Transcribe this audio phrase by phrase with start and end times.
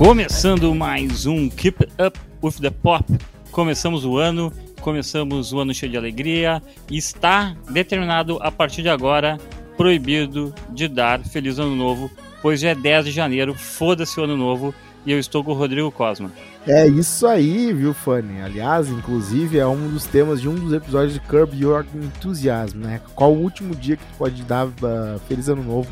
[0.00, 3.04] Começando mais um Keep Up with the Pop.
[3.50, 8.88] Começamos o ano, começamos o ano cheio de alegria e está determinado a partir de
[8.88, 9.36] agora
[9.76, 12.10] proibido de dar Feliz Ano Novo,
[12.40, 14.74] pois já é 10 de janeiro, foda-se o Ano Novo
[15.04, 16.32] e eu estou com o Rodrigo Cosma.
[16.66, 18.40] É isso aí, viu, Fanny?
[18.40, 23.02] Aliás, inclusive, é um dos temas de um dos episódios de Curb Your Enthusiasm, né?
[23.14, 25.90] Qual o último dia que tu pode dar uh, Feliz Ano Novo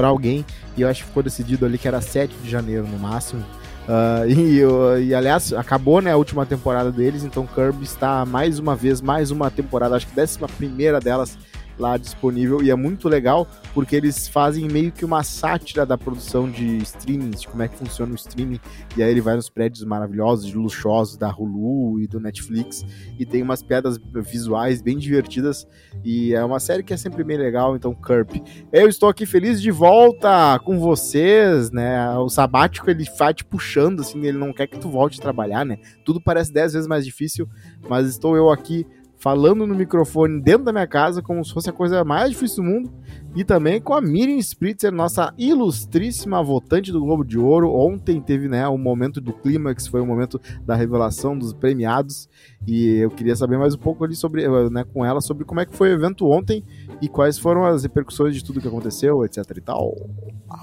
[0.00, 0.46] para alguém?
[0.78, 3.44] E eu acho que ficou decidido ali que era 7 de janeiro no máximo.
[3.86, 8.74] Uh, e, e, aliás, acabou né, a última temporada deles, então Kirby está mais uma
[8.74, 11.36] vez, mais uma temporada, acho que décima primeira delas
[11.80, 16.48] lá disponível e é muito legal porque eles fazem meio que uma sátira da produção
[16.50, 18.60] de streaming, de como é que funciona o streaming,
[18.96, 22.84] e aí ele vai nos prédios maravilhosos, luxuosos da Hulu e do Netflix
[23.18, 25.66] e tem umas piadas visuais bem divertidas
[26.04, 28.42] e é uma série que é sempre bem legal, então Curb.
[28.72, 32.10] Eu estou aqui feliz de volta com vocês, né?
[32.18, 35.64] O sabático ele vai te puxando assim, ele não quer que tu volte a trabalhar,
[35.64, 35.78] né?
[36.04, 37.48] Tudo parece dez vezes mais difícil,
[37.88, 38.86] mas estou eu aqui
[39.20, 42.70] falando no microfone dentro da minha casa como se fosse a coisa mais difícil do
[42.70, 42.90] mundo.
[43.34, 47.72] E também com a Miriam Spritzer, nossa ilustríssima votante do Globo de Ouro.
[47.72, 52.28] Ontem teve né, o momento do clímax, foi o momento da revelação dos premiados.
[52.66, 55.66] E eu queria saber mais um pouco ali sobre, né, com ela sobre como é
[55.66, 56.64] que foi o evento ontem
[57.00, 59.94] e quais foram as repercussões de tudo que aconteceu, etc e tal.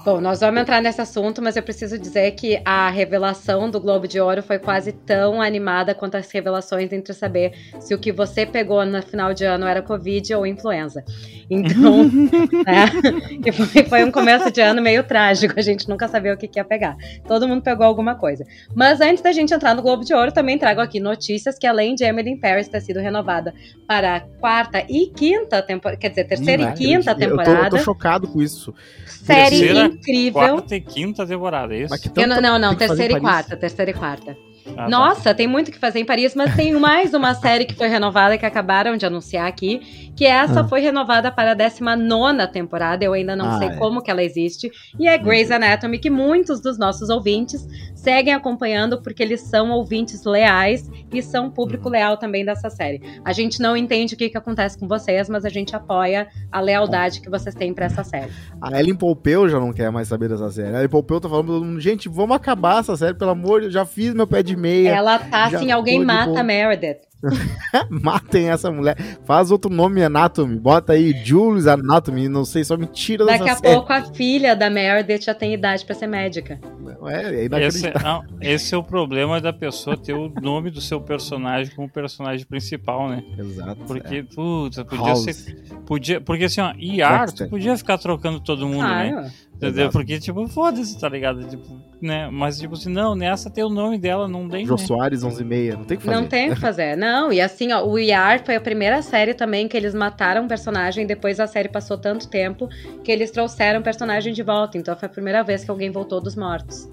[0.04, 4.06] Bom, nós vamos entrar nesse assunto, mas eu preciso dizer que a revelação do Globo
[4.06, 8.44] de Ouro foi quase tão animada quanto as revelações entre saber se o que você
[8.44, 11.02] pegou no final de ano era Covid ou influenza.
[11.50, 12.08] Então,
[12.66, 16.48] é, foi, foi, um começo de ano meio trágico, a gente nunca sabia o que,
[16.48, 16.96] que ia pegar.
[17.26, 18.44] Todo mundo pegou alguma coisa.
[18.74, 21.94] Mas antes da gente entrar no Globo de Ouro, também trago aqui notícias que além
[21.94, 23.54] de Emily in Paris ter sido renovada
[23.86, 27.50] para a quarta e quinta temporada, quer dizer, terceira e quinta eu, temporada.
[27.50, 28.74] Eu tô, eu tô, chocado com isso.
[29.06, 30.40] Série terceira, incrível.
[30.40, 31.94] Quarta e quinta temporada, é isso?
[32.16, 34.47] Eu, não, não, não terceira e quarta, terceira e quarta.
[34.66, 34.88] Ah, tá.
[34.88, 35.34] Nossa, tá.
[35.34, 38.44] tem muito que fazer em Paris, mas tem mais uma série que foi renovada que
[38.44, 40.68] acabaram de anunciar aqui, que essa ah.
[40.68, 43.04] foi renovada para a 19 temporada.
[43.04, 43.76] Eu ainda não ah, sei é.
[43.76, 44.70] como que ela existe.
[44.98, 50.24] E é Grey's Anatomy, que muitos dos nossos ouvintes seguem acompanhando porque eles são ouvintes
[50.24, 51.92] leais e são público uhum.
[51.92, 53.00] leal também dessa série.
[53.24, 56.60] A gente não entende o que, que acontece com vocês, mas a gente apoia a
[56.60, 58.30] lealdade que vocês têm para essa série.
[58.60, 60.74] A Ellen Pompeu já não quer mais saber dessa série.
[60.74, 63.84] A Ellen Pompeu tá falando gente, vamos acabar essa série, pelo amor de Deus, já
[63.84, 64.90] fiz meu pé de meia.
[64.90, 67.00] Ela tá assim, alguém mata a Meredith.
[67.90, 68.96] Matem essa mulher.
[69.24, 70.58] Faz outro nome Anatomy.
[70.58, 72.28] Bota aí Jules Anatomy.
[72.28, 73.74] Não sei, só me tira dessa Daqui a série.
[73.74, 76.60] pouco a filha da Meredith já tem idade para ser médica.
[77.06, 81.00] É, é esse, não, esse é o problema da pessoa ter o nome do seu
[81.00, 83.22] personagem como personagem principal, né?
[83.38, 83.84] Exato.
[83.86, 84.22] Porque, é.
[84.22, 85.24] puta, podia House.
[85.24, 85.56] ser.
[85.86, 89.22] Podia, porque assim, ó, IAR, tu podia ficar trocando todo mundo, claro.
[89.22, 89.32] né?
[89.54, 89.82] Entendeu?
[89.84, 89.92] Exato.
[89.92, 91.42] Porque, tipo, foda-se, tá ligado?
[91.44, 92.28] Tipo, né?
[92.30, 94.64] Mas, tipo assim, não, nessa tem o nome dela, não tem.
[94.64, 94.86] Jô né?
[94.86, 96.20] Soares, 11 e meia, não tem o que fazer.
[96.20, 97.07] Não tem o que fazer, não.
[97.32, 101.06] E assim, ó, o IAR foi a primeira série também que eles mataram um personagem,
[101.06, 102.68] depois a série passou tanto tempo
[103.02, 104.76] que eles trouxeram o personagem de volta.
[104.78, 106.88] Então foi a primeira vez que alguém voltou dos mortos.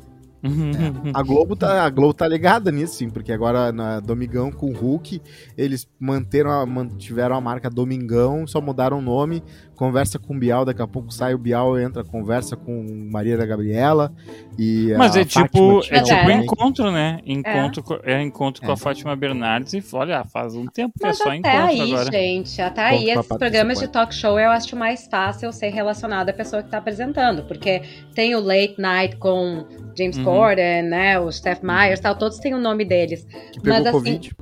[0.46, 1.12] É.
[1.14, 4.74] A Globo tá, a Globo tá ligada nisso, sim, porque agora na Domingão com o
[4.74, 5.20] Hulk,
[5.58, 9.44] eles manteram a, mantiveram a marca Domingão, só mudaram o nome,
[9.75, 13.46] conversa com o Bial, daqui a pouco sai o Bial, entra, conversa com Maria da
[13.46, 14.12] Gabriela
[14.58, 17.19] e Mas é tipo, é tipo encontro, né?
[17.25, 18.66] Encontro, é, é encontro é.
[18.66, 21.59] com a Fátima Bernardes e olha, faz um tempo que é Mas é só encontro
[21.59, 22.12] aí, agora.
[22.12, 26.34] gente, até aí esses programas de talk show eu acho mais fácil ser relacionado à
[26.34, 27.81] pessoa que tá apresentando, porque
[28.14, 29.66] tem o Late Night com
[29.97, 30.24] James uhum.
[30.24, 33.25] Corden, né, o Steph Myers, tal, todos têm o nome deles.
[33.52, 34.35] Que pegou Mas assim, Covid.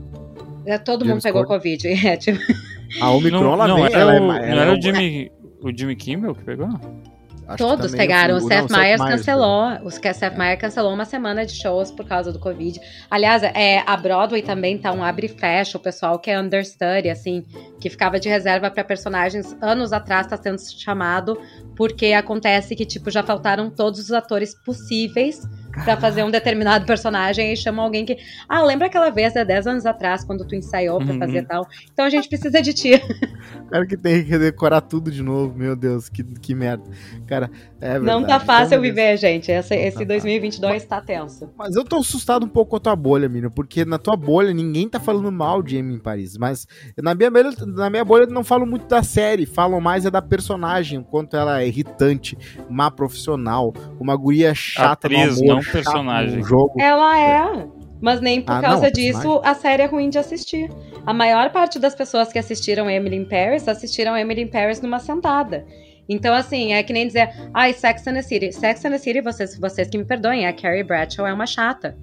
[0.65, 1.77] É, todo James mundo pegou Corden.
[1.77, 1.87] Covid.
[2.07, 2.39] É, tipo...
[3.01, 6.35] A Omicron não, lá não, vem, ela, é, não era o Jimmy, o Jimmy Kimmel
[6.35, 6.69] que pegou?
[7.47, 8.37] Acho Todos pegaram.
[8.37, 9.67] O Seth Meyers cancelou.
[9.83, 12.79] O Seth Meyers cancelou uma semana de shows por causa do Covid.
[13.09, 15.77] Aliás, é, a Broadway também tá um abre e fecha.
[15.77, 17.43] O pessoal que é understudy, assim,
[17.81, 21.37] que ficava de reserva para personagens anos atrás, tá sendo chamado,
[21.75, 25.41] porque acontece que, tipo, já faltaram todos os atores possíveis
[25.83, 28.17] para fazer um determinado personagem e chamam alguém que.
[28.47, 31.19] Ah, lembra aquela vez, há 10 anos atrás, quando tu ensaiou pra uhum.
[31.19, 31.67] fazer tal?
[31.91, 32.91] Então a gente precisa de ti.
[33.69, 36.83] Cara que tem que decorar tudo de novo, meu Deus, que, que merda.
[37.25, 37.49] Cara,
[37.81, 38.05] é verdade.
[38.05, 39.51] Não tá fácil viver, gente.
[39.51, 41.49] Esse, esse 2022 tá tenso.
[41.57, 44.53] Mas eu tô assustado um pouco com a tua bolha, Mino, porque na tua bolha
[44.53, 46.67] ninguém tá falando mal de Amy em Paris, mas
[46.97, 50.21] na minha, bolha, na minha bolha não falam muito da série, falam mais é da
[50.21, 52.37] personagem, o quanto ela é irritante,
[52.69, 56.37] má profissional, uma guria chata Atriz, no amor, não personagem.
[56.37, 56.73] No jogo.
[56.79, 57.67] Ela é.
[58.01, 60.69] Mas nem por ah, causa não, disso a série é ruim de assistir.
[61.05, 64.99] A maior parte das pessoas que assistiram Emily in Paris assistiram Emily in Paris numa
[64.99, 65.65] sentada.
[66.07, 68.51] Então, assim, é que nem dizer, ai, Sex and the City.
[68.51, 71.97] Sex and the City, vocês, vocês que me perdoem, a Carrie Bradshaw é uma chata.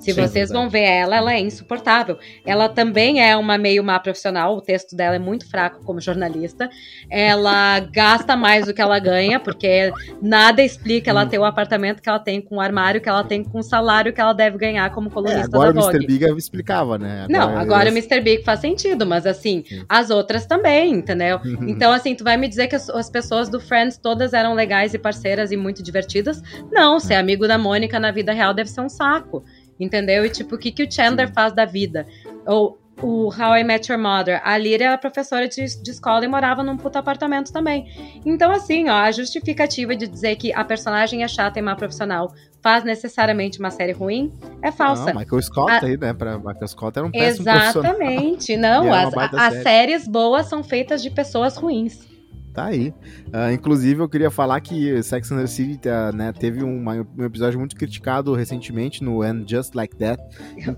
[0.00, 0.52] Se Sim, vocês verdade.
[0.52, 2.18] vão ver ela, ela é insuportável.
[2.44, 6.70] Ela também é uma meio má profissional, o texto dela é muito fraco como jornalista.
[7.10, 9.92] Ela gasta mais do que ela ganha, porque
[10.22, 13.44] nada explica ela ter o apartamento que ela tem, com o armário que ela tem,
[13.44, 15.96] com o salário que ela deve ganhar como É, colunista agora o da Vogue.
[15.96, 16.06] Mr.
[16.06, 17.26] Big explicava, né?
[17.28, 18.20] Não, agora o Mr.
[18.20, 19.84] Big faz sentido, mas assim, Sim.
[19.88, 21.40] as outras também, entendeu?
[21.70, 24.92] Então, assim, tu vai me dizer que as, as pessoas do Friends todas eram legais
[24.92, 26.42] e parceiras e muito divertidas?
[26.70, 29.44] Não, ser amigo da Mônica na vida real deve ser um saco,
[29.80, 30.24] entendeu?
[30.24, 31.34] E tipo, o que, que o Chandler Sim.
[31.34, 32.06] faz da vida?
[32.46, 36.28] Ou o How I Met Your Mother, a Lyra era professora de, de escola e
[36.28, 37.86] morava num puto apartamento também.
[38.26, 42.32] Então, assim, ó, a justificativa de dizer que a personagem é chata e má profissional
[42.62, 44.30] faz necessariamente uma série ruim
[44.62, 45.14] é falsa.
[45.14, 46.12] Não, Michael Scott A- aí, né?
[46.12, 47.48] Pra Michael Scott era um péssimo.
[47.48, 48.56] Exatamente.
[48.58, 49.62] Não, as, as série.
[49.62, 52.09] séries boas são feitas de pessoas ruins.
[52.52, 52.92] Tá aí.
[53.32, 57.24] Ah, inclusive, eu queria falar que Sex and the City tá, né, teve uma- um
[57.24, 60.20] episódio muito criticado recentemente no And Just Like That.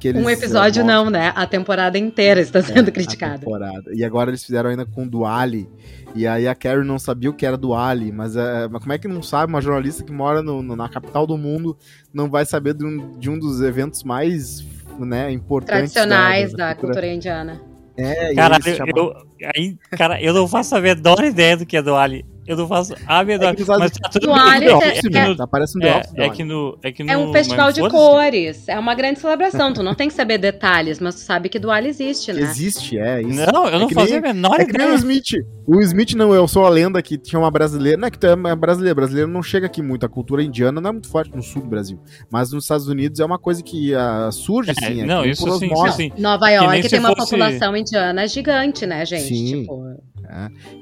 [0.05, 1.33] eles, um episódio ah, não, né?
[1.35, 3.39] A temporada inteira está sendo É, criticada.
[3.39, 3.91] temporada.
[3.95, 5.67] E agora eles fizeram ainda com Duali.
[6.15, 8.13] E aí a Carrie não sabia o que era Duali.
[8.13, 9.51] Mas, é, mas como é que não sabe?
[9.51, 11.75] Uma jornalista que mora no- no- na capital do mundo
[12.13, 14.63] não vai saber de um, de um dos eventos mais
[14.99, 17.59] né, importantes Tradicionais da cultura indiana.
[17.97, 21.83] É, Caralho, chamaram- eu, aí, cara, eu não faço a menor ideia do que é
[21.83, 22.25] do Ali.
[22.47, 24.69] Eu não faço a menor É Mas tá tudo Do bem.
[24.69, 25.35] É- é-?
[25.37, 26.31] Tá parecendo The É, Office, é Duali.
[26.37, 26.79] que no.
[26.83, 28.69] É, que no É um festival de cores.
[28.69, 29.73] É uma grande celebração.
[29.73, 32.41] Tu não tem que saber detalhes, mas tu sabe que dual existe, né?
[32.43, 33.53] Existe, é isso.
[33.53, 34.97] Não, eu É não fazia nem- a menor É que nem o ideia.
[34.99, 35.45] Smith.
[35.67, 37.97] O Smith não, eu sou a lenda que tinha uma brasileira.
[37.97, 40.05] Não é que tu é brasileira, brasileiro não chega aqui muito.
[40.05, 41.99] A cultura indiana não é muito forte no sul do Brasil.
[42.31, 45.05] Mas nos Estados Unidos é uma coisa que ah, surge, É, sim.
[45.05, 45.97] não, isso sim, osmose.
[45.97, 46.13] sim.
[46.19, 49.29] Nova York tem uma fosse- população indiana gigante, né, gente?
[49.29, 49.61] Sim.
[49.63, 49.97] Tipo,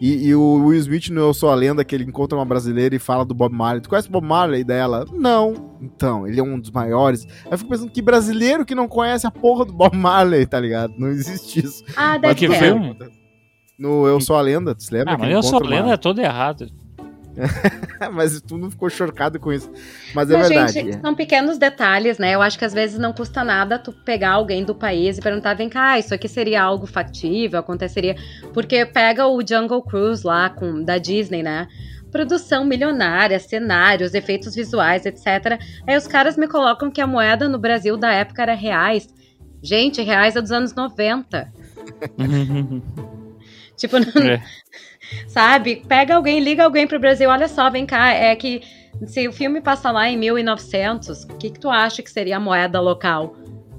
[0.01, 2.95] E, e o Will Smith no Eu Sou a Lenda, que ele encontra uma brasileira
[2.95, 3.81] e fala do Bob Marley.
[3.83, 4.61] Tu conhece o Bob Marley?
[4.61, 5.77] E daí ela, não.
[5.81, 7.27] Então, ele é um dos maiores.
[7.47, 10.59] Aí eu fico pensando, que brasileiro que não conhece a porra do Bob Marley, tá
[10.61, 10.95] ligado?
[10.99, 11.85] Não existe isso.
[11.97, 12.95] ah, Mas que filme?
[12.95, 13.09] bem.
[13.79, 15.15] No Eu Sou a Lenda, tu se lembra?
[15.15, 16.67] Ah, mas eu sou encontra lenda, uma- é todo errado.
[18.13, 19.71] mas tu não ficou chocado com isso.
[20.15, 20.73] Mas é Mas, verdade.
[20.73, 22.35] gente, são pequenos detalhes, né?
[22.35, 25.55] Eu acho que às vezes não custa nada tu pegar alguém do país e perguntar,
[25.55, 28.17] vem cá, isso aqui seria algo factível, aconteceria.
[28.53, 31.69] Porque pega o Jungle Cruise lá com, da Disney, né?
[32.11, 35.61] Produção milionária, cenários, efeitos visuais, etc.
[35.87, 39.09] Aí os caras me colocam que a moeda no Brasil da época era reais.
[39.63, 41.53] Gente, reais é dos anos 90.
[43.81, 44.43] Tipo, não, É.
[45.27, 45.83] sabe?
[45.87, 48.63] Pega alguém, liga alguém pro Brasil, olha só, vem cá, é que
[49.07, 52.41] se o filme passa lá em 1900, o que que tu acha que seria a
[52.41, 53.35] moeda local?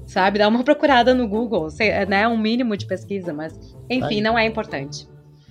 [0.06, 0.38] Sabe?
[0.38, 1.68] Dá uma procurada no Google,
[2.08, 2.26] né?
[2.26, 3.58] Um mínimo de pesquisa, mas
[3.88, 5.06] enfim, não é importante.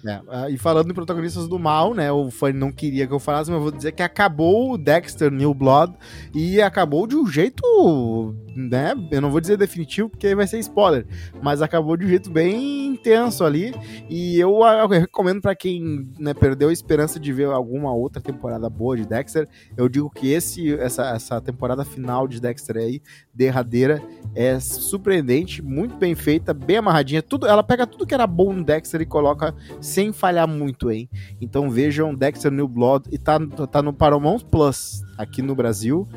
[0.06, 2.12] É, ah, e falando em protagonistas do mal, né?
[2.12, 5.32] O fã não queria que eu falasse, mas eu vou dizer que acabou o Dexter
[5.32, 5.94] New Blood
[6.34, 7.64] e acabou de um jeito,
[8.56, 8.94] né?
[9.12, 11.06] Eu não vou dizer definitivo porque aí vai ser spoiler,
[11.42, 13.74] mas acabou de um jeito bem intenso ali.
[14.10, 18.70] E eu, eu recomendo pra quem né, perdeu a esperança de ver alguma outra temporada
[18.70, 23.02] boa de Dexter, eu digo que esse, essa, essa temporada final de Dexter aí,
[23.34, 24.02] derradeira,
[24.36, 27.22] é surpreendente, muito bem feita, bem amarradinha.
[27.22, 31.10] Tudo, ela pega tudo que era bom no Dexter e coloca sem falhar muito, hein?
[31.40, 33.40] Então vejam Dexter New Blood e tá,
[33.72, 36.08] tá no Paramount Plus aqui no Brasil.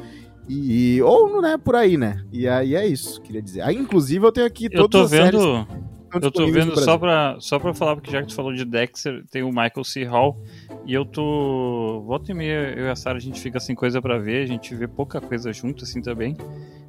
[0.49, 2.23] E, ou né, por aí, né?
[2.31, 3.63] E aí é isso, queria dizer.
[3.63, 5.67] Aí, inclusive, eu tenho aqui Eu todas tô as vendo.
[6.23, 9.25] Eu tô vendo só pra, só pra falar, porque já que tu falou de Dexter,
[9.31, 10.05] tem o Michael C.
[10.05, 10.37] Hall.
[10.87, 12.03] E eu tô.
[12.07, 14.47] Volta e meia, eu e a Sarah, a gente fica sem coisa pra ver, a
[14.47, 16.37] gente vê pouca coisa junto assim também.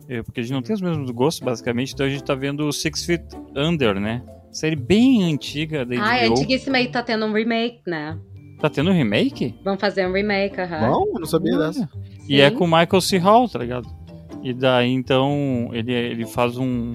[0.07, 2.67] É, porque a gente não tem os mesmos gostos, basicamente, então a gente tá vendo
[2.67, 3.23] o Six Feet
[3.55, 4.21] Under, né?
[4.51, 6.33] Série bem antiga da Ai, a HBO.
[6.33, 8.17] antiguíssima aí tá tendo um remake, né?
[8.59, 9.55] Tá tendo remake?
[9.63, 10.91] Vão fazer um remake, aham.
[10.91, 11.67] Bom, eu não sabia Olha.
[11.67, 11.89] dessa.
[12.27, 12.55] E é Sim.
[12.55, 13.17] com o Michael C.
[13.17, 13.87] Hall, tá ligado?
[14.43, 16.93] E daí então ele, ele faz um.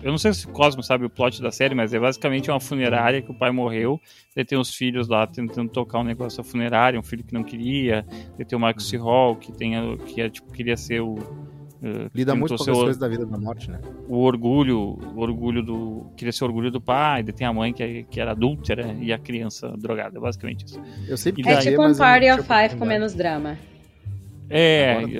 [0.00, 2.60] Eu não sei se o Cosmo sabe o plot da série, mas é basicamente uma
[2.60, 4.00] funerária que o pai morreu.
[4.34, 7.42] Daí tem os filhos lá tentando tocar um negócio da funerária, um filho que não
[7.42, 8.06] queria.
[8.36, 8.96] Daí tem o Michael C.
[8.96, 11.16] Hall, que, tem, a- que é, tipo, queria ser o.
[11.82, 13.80] eh, Lida muito com as coisas da vida e da morte, né?
[14.08, 14.78] o orgulho,
[15.14, 16.06] o orgulho do.
[16.16, 18.94] Queria ser o orgulho do pai, daí tem a mãe que, é- que era adúltera
[19.00, 20.80] e a criança drogada, basicamente isso.
[21.08, 23.58] Eu sempre É tipo um Party of Five com menos drama.
[24.50, 25.12] É, Agora-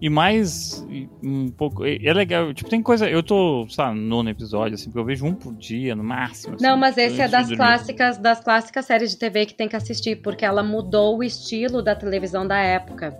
[0.00, 0.86] e- mais
[1.22, 1.84] um pouco.
[1.84, 3.08] É legal, tipo, tem coisa.
[3.08, 6.54] Eu tô, sabe, no nono episódio, assim, porque eu vejo um por dia, no máximo.
[6.54, 9.76] assim, Não, mas esse é das clássicas, das clássicas séries de TV que tem que
[9.76, 13.16] assistir, porque ela mudou o estilo da televisão da época.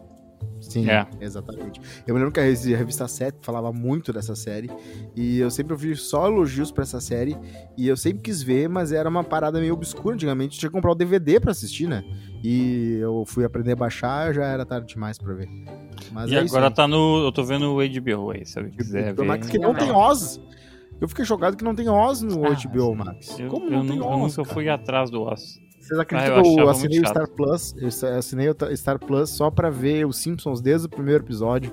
[0.82, 1.06] Sim, É.
[1.20, 1.80] exatamente.
[2.06, 4.70] Eu me lembro que a revi- a revista 7 falava muito dessa série.
[5.14, 7.36] E eu sempre ouvi só elogios pra essa série.
[7.76, 10.14] E eu sempre quis ver, mas era uma parada meio obscura.
[10.14, 12.04] Antigamente tinha que comprar o DVD pra assistir, né?
[12.42, 15.48] E eu fui aprender a baixar, já era tarde demais pra ver.
[16.12, 17.24] Mas E é agora tá no.
[17.24, 19.28] Eu tô vendo o HBO aí, se alguém quiser HBO ver.
[19.28, 19.90] Max que não tá tem.
[19.90, 20.40] Oz.
[21.00, 23.38] Eu fiquei chocado que não tem Oz no Ah, HBO Max.
[23.38, 24.18] Eu, Como eu não tem eu Oz?
[24.36, 24.54] nunca cara?
[24.54, 25.58] fui atrás do Oz.
[25.86, 27.74] Vocês acreditam Ah, que eu assinei o Star Plus?
[27.78, 31.72] Eu assinei o ta- Star Plus só pra ver os Simpsons desde o primeiro episódio.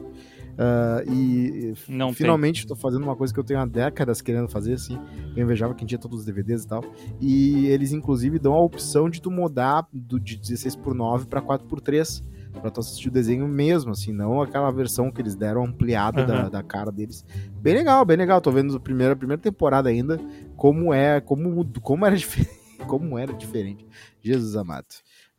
[0.55, 4.74] Ah, e Não finalmente tô fazendo uma coisa que eu tenho há décadas querendo fazer,
[4.74, 5.00] assim.
[5.36, 6.84] Eu invejava quem tinha todos os DVDs e tal.
[7.20, 11.41] E eles, inclusive, dão a opção de tu mudar do, de 16 por 9 pra
[11.41, 12.22] 4 por 3
[12.62, 16.41] Pra tu assistir o desenho mesmo, assim, não aquela versão que eles deram ampliada da,
[16.41, 16.50] Aham.
[16.51, 17.25] da cara deles.
[17.60, 18.39] Bem legal, bem legal.
[18.39, 20.20] Tô vendo a primeira, a primeira temporada ainda,
[20.55, 22.51] como é, como, como era diferente.
[22.87, 23.85] Como era diferente.
[24.21, 24.85] Jesus amado.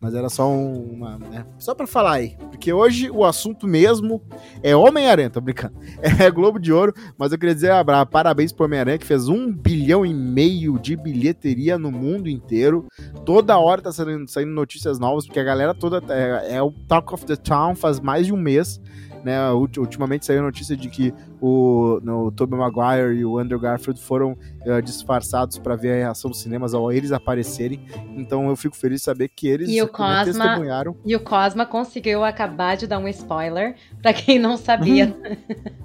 [0.00, 1.16] Mas era só um- uma.
[1.18, 2.36] né, Só pra falar aí.
[2.50, 4.20] Porque hoje o assunto mesmo
[4.62, 5.74] é Homem-Aranha, tô brincando.
[6.28, 9.50] É Globo de Ouro, mas eu queria dizer abra- parabéns pro Homem-Aranha que fez um
[9.50, 12.86] bilhão e meio de bilheteria no mundo inteiro.
[13.24, 17.14] Toda hora tá saindo, saindo notícias novas, porque a galera toda é, é o Talk
[17.14, 18.78] of the Town faz mais de um mês.
[19.24, 23.38] Né, Ulti- ultimamente saiu a notícia de que o, no, o Tobey Maguire e o
[23.38, 27.80] Andrew Garfield foram eh, disfarçados para ver a reação dos cinemas ao eles aparecerem.
[28.16, 30.94] Então eu fico feliz de saber que eles E o Cosma- testemunharam.
[31.06, 35.16] E o Cosma conseguiu acabar de dar um spoiler pra quem não sabia.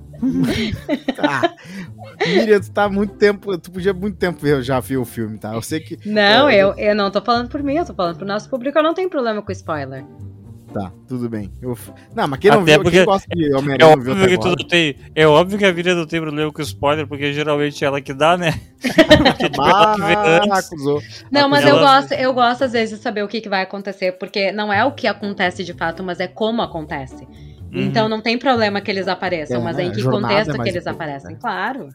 [1.17, 1.53] Ah,
[2.27, 5.53] Miriam, tu tá muito tempo, tu podia muito tempo ver, já viu o filme, tá?
[5.53, 8.17] Eu sei que Não, É, eu, eu não tô falando por mim, eu tô falando
[8.17, 10.03] pro nosso público, eu não tenho problema com spoiler.
[10.73, 11.51] Tá, tudo bem.
[11.61, 11.77] Eu-
[12.15, 14.33] Não, mas quem não Até viu, porque quem gosta de É Homem-Aranha não viu que
[14.33, 14.67] agora.
[14.69, 17.99] tem, é óbvio que a vida não tem problema com spoiler, porque geralmente é ela
[18.01, 18.53] que dá, né?
[18.79, 20.65] Porque, ela que vê Ah, antes.
[20.71, 21.01] acusou.
[21.31, 23.61] Não, mas Ela- eu gosto, eu gosto às vezes de saber o que, que vai
[23.63, 27.23] acontecer, porque não é o que acontece de fato, mas é como acontece.
[27.71, 27.81] Uhum.
[27.81, 30.49] Então não tem problema que eles apareçam, É, mas é em a que jornada contexto
[30.49, 31.31] é que eles importante, aparecem.
[31.33, 31.37] né?
[31.39, 31.89] Claro.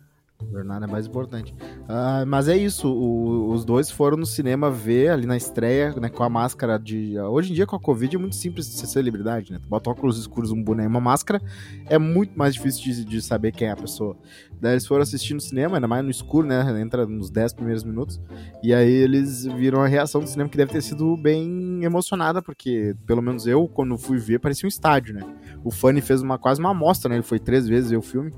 [0.51, 1.55] Jornada é mais importante.
[1.89, 6.09] Ah, mas é isso, o- os dois foram no cinema ver ali na estreia, né,
[6.09, 7.19] com a máscara de.
[7.19, 9.59] Hoje em dia, com a Covid, é muito simples de ser celebridade, né?
[9.63, 11.41] Tu bota óculos escuros, um boné e uma máscara,
[11.89, 14.17] é muito mais difícil de, de saber quem é a pessoa.
[14.61, 16.81] Daí eles foram assistir no cinema, ainda mais no escuro, né?
[16.81, 18.21] Entra nos 10 primeiros minutos.
[18.63, 22.95] E aí eles viram a reação do cinema, que deve ter sido bem emocionada, porque,
[23.07, 25.23] pelo menos eu, quando fui ver, parecia um estádio, né?
[25.63, 27.17] O Fanny fez uma, quase uma amostra, né?
[27.17, 28.33] Ele foi três vezes ver o filme.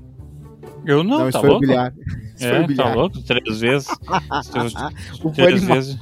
[0.87, 1.67] Eu não, Não, isso tá foi o louco?
[1.67, 1.93] bilhar.
[1.93, 3.21] Isso foi É, o tá louco?
[3.23, 3.87] Três vezes.
[5.35, 5.97] Três Fanny vezes.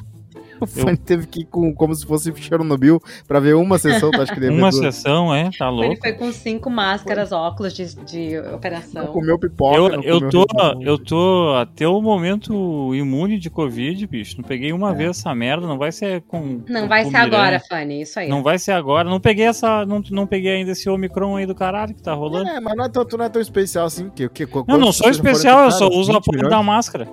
[0.61, 4.35] O Fanny teve que ir com, como se fosse Chernobyl pra ver uma sessão, deve
[4.39, 4.75] ver Uma duas?
[4.75, 5.97] sessão, é, tá Ele louco.
[6.01, 9.07] foi com cinco máscaras, óculos de, de Não operação.
[9.07, 10.45] comeu pipoca, Eu, não eu, tô,
[10.81, 14.37] eu tô até o momento imune de Covid, bicho.
[14.37, 14.95] Não peguei uma É.
[14.95, 16.61] vez essa merda, não vai ser com.
[16.69, 17.37] Não com- vai com ser Miranha.
[17.41, 18.29] agora, Fanny, isso aí.
[18.29, 19.09] Não vai ser agora.
[19.09, 19.85] Não peguei essa.
[19.85, 22.49] Não, não peguei ainda esse Omicron aí do caralho que tá rolando.
[22.49, 24.91] É, mas não é tão, tu não é tão especial assim, que, que não, não
[24.91, 27.05] sou especial, eu só uso a porra da máscara.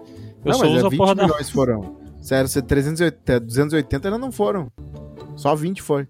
[0.45, 1.23] Eu não, só mas uso é a 20 porra da.
[1.25, 2.01] milhões foram.
[2.23, 4.71] Sério, se 380, 280 ainda não foram.
[5.37, 6.07] Só 20 foi.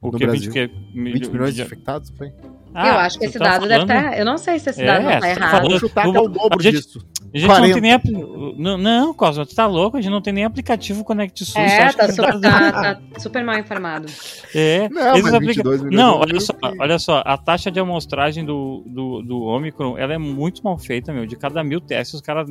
[0.00, 0.26] O no que?
[0.26, 0.52] Brasil.
[0.52, 2.30] 20, que, 20 milhões de de- infectados, foi.
[2.74, 4.18] Ah, eu acho que esse tá dado deve falando- estar.
[4.18, 5.50] Eu não sei se esse É, dado não tá tá errado.
[5.50, 7.06] falando- Vamos chutar que é o dobro a gente- disso.
[7.32, 7.72] A gente não 40.
[7.74, 7.92] tem nem.
[7.92, 9.96] apli- Não, não, Cosmo, tu tá louco?
[9.96, 11.56] A gente não tem nem aplicativo Connect SUS.
[11.56, 14.06] É, tá que super, tá, tá super mal informado.
[14.54, 17.36] É, Não, esses mas aplica- 22 milhões Não, é olha só, que- olha só, a
[17.36, 21.26] taxa de amostragem do, do, do Omicron, ela é muito mal feita, meu.
[21.26, 22.48] De cada mil testes, os caras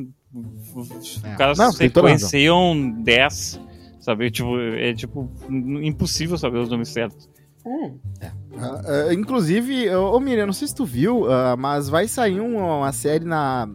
[0.74, 1.34] os É.
[1.36, 3.58] caras Não, tem toda sequenciam 10,
[4.00, 4.30] sabe?
[4.30, 5.30] Tipo, é tipo
[5.82, 7.28] impossível saber os nomes certos.
[7.66, 7.98] Hum.
[8.58, 12.40] Ah, ah, inclusive, ô ô, Miriam, não sei se tu viu, ah, mas vai sair
[12.40, 13.68] um- uma série na.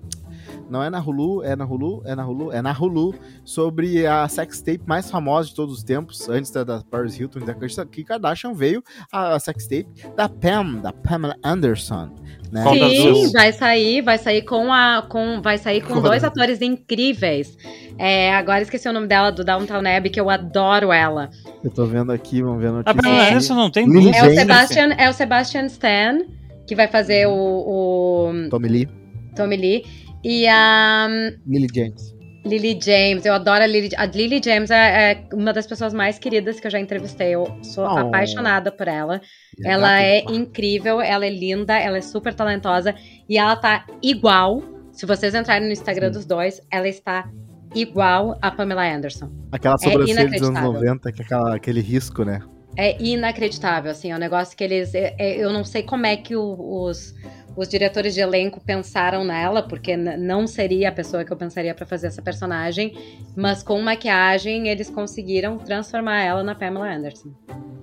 [0.69, 4.27] Não é na Hulu, é na Hulu, é na Hulu, é na Hulu, sobre a
[4.27, 8.03] sextape mais famosa de todos os tempos, antes da, da Paris Hilton e da Kim
[8.03, 12.09] Kardashian, veio a, a sextape da Pam, da Pamela Anderson.
[12.51, 12.63] Né?
[12.63, 15.05] Sim, vai sair, vai sair com a.
[15.07, 17.55] Com, vai sair com dois atores incríveis.
[17.97, 21.29] É, agora esqueci o nome dela, do Downtown Abbey, que eu adoro ela.
[21.63, 23.01] Eu tô vendo aqui, vamos ver a A notícia.
[23.01, 23.29] Pamela É.
[23.29, 24.17] Anderson não tem dúvida.
[24.17, 24.33] É o.
[24.33, 26.19] Sebastian, é o Sebastian Stan,
[26.65, 28.89] que vai fazer o, o Tommy Lee,
[29.35, 29.85] Tommy Lee.
[30.23, 31.07] E a
[31.47, 32.15] Lily James.
[32.45, 33.89] Lily James, eu adoro a Lily.
[33.97, 37.35] A Lily James é, é uma das pessoas mais queridas que eu já entrevistei.
[37.35, 37.97] Eu sou Oh.
[37.97, 39.21] apaixonada por ela.
[39.63, 42.95] Ela é do- incrível, ela é linda, ela é super talentosa
[43.27, 44.61] e ela tá igual.
[44.91, 46.13] Se vocês entrarem no Instagram Sim.
[46.13, 47.29] dos dois, ela está
[47.75, 49.29] igual a Pamela Anderson.
[49.51, 50.73] Aquela sobrancelha dos anos inacreditável.
[50.73, 52.39] 90, que é aquela, aquele risco, né?
[52.77, 54.93] É inacreditável, assim, é um negócio que eles.
[54.95, 57.13] é- é- eu não sei como é que o- os,
[57.55, 61.85] os diretores de elenco pensaram nela, porque não seria a pessoa que eu pensaria para
[61.85, 62.95] fazer essa personagem,
[63.35, 67.29] mas com maquiagem eles conseguiram transformar ela na Pamela Anderson.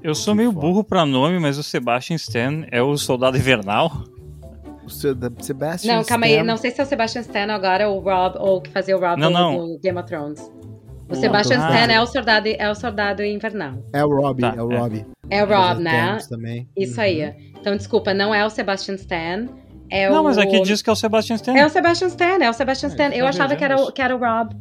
[0.02, 4.04] Eu sou meio burro para nome, mas o Sebastian Stan é o Soldado Invernal.
[4.84, 8.00] O Sebastian Não, calma aí, não sei se é o Sebastian Stan agora ou o
[8.00, 9.56] Rob, ou que fazia o Rob não, do, não.
[9.56, 10.48] do Game of Thrones.
[11.08, 13.74] O Sebastian ah, Stan é o soldado, é o soldado invernal.
[13.92, 15.06] É o Rob, tá, é o Rob.
[15.30, 16.18] É, é o Rob, né?
[16.28, 16.68] Também.
[16.76, 17.02] Isso uhum.
[17.02, 17.34] aí.
[17.60, 19.46] Então, desculpa, não é o Sebastian Stan.
[19.88, 20.24] É não, o...
[20.24, 21.56] mas aqui diz que é o Sebastian Stan.
[21.56, 23.10] É o Sebastian Stan, é o Sebastian Stan.
[23.12, 24.54] É, eu achava que era, o, que era o Rob.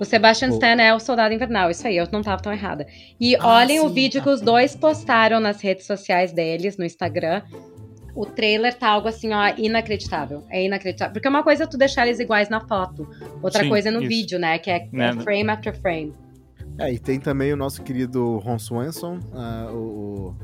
[0.00, 2.86] O Sebastian Stan é o soldado invernal, isso aí, eu não tava tão errada.
[3.20, 4.24] E ah, olhem sim, o vídeo tá.
[4.24, 7.42] que os dois postaram nas redes sociais deles, no Instagram,
[8.18, 10.42] o trailer tá algo assim, ó, inacreditável.
[10.50, 11.12] É inacreditável.
[11.12, 13.08] Porque uma coisa é tu deixar eles iguais na foto,
[13.40, 14.08] outra Sim, coisa é no isso.
[14.08, 14.58] vídeo, né?
[14.58, 16.12] Que é, é, frame after frame.
[16.80, 20.36] É, e tem também o nosso querido Ron Swanson, uh, o,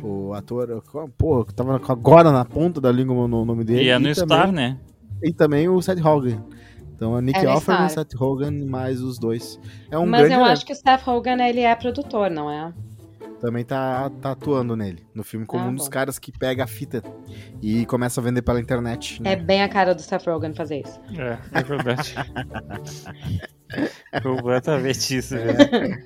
[0.00, 0.80] o, ator,
[1.18, 3.82] porra, que tava agora na ponta da língua no nome dele.
[3.82, 4.78] E é no e Star, também, né?
[5.20, 6.40] E também o Seth Rogen.
[6.94, 9.58] Então a Nick é Offerman Seth Rogen mais os dois.
[9.90, 12.72] É um Mas grande eu acho que o Seth Rogen ele é produtor, não é?
[13.40, 16.66] Também tá, tá atuando nele, no filme, como ah, um dos caras que pega a
[16.66, 17.02] fita
[17.62, 19.22] e começa a vender pela internet.
[19.22, 19.32] Né?
[19.32, 21.00] É bem a cara do Seth Rogen fazer isso.
[21.16, 22.14] É, é verdade.
[24.22, 25.98] Completamente isso, é.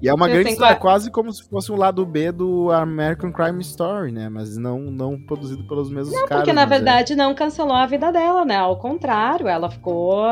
[0.00, 3.32] E é uma Eu grande história, quase como se fosse um lado B do American
[3.32, 4.28] Crime Story, né?
[4.28, 6.42] Mas não, não produzido pelos mesmos não, caras.
[6.42, 6.66] Porque na é.
[6.66, 7.16] verdade é.
[7.16, 8.56] não cancelou a vida dela, né?
[8.56, 10.24] Ao contrário, ela ficou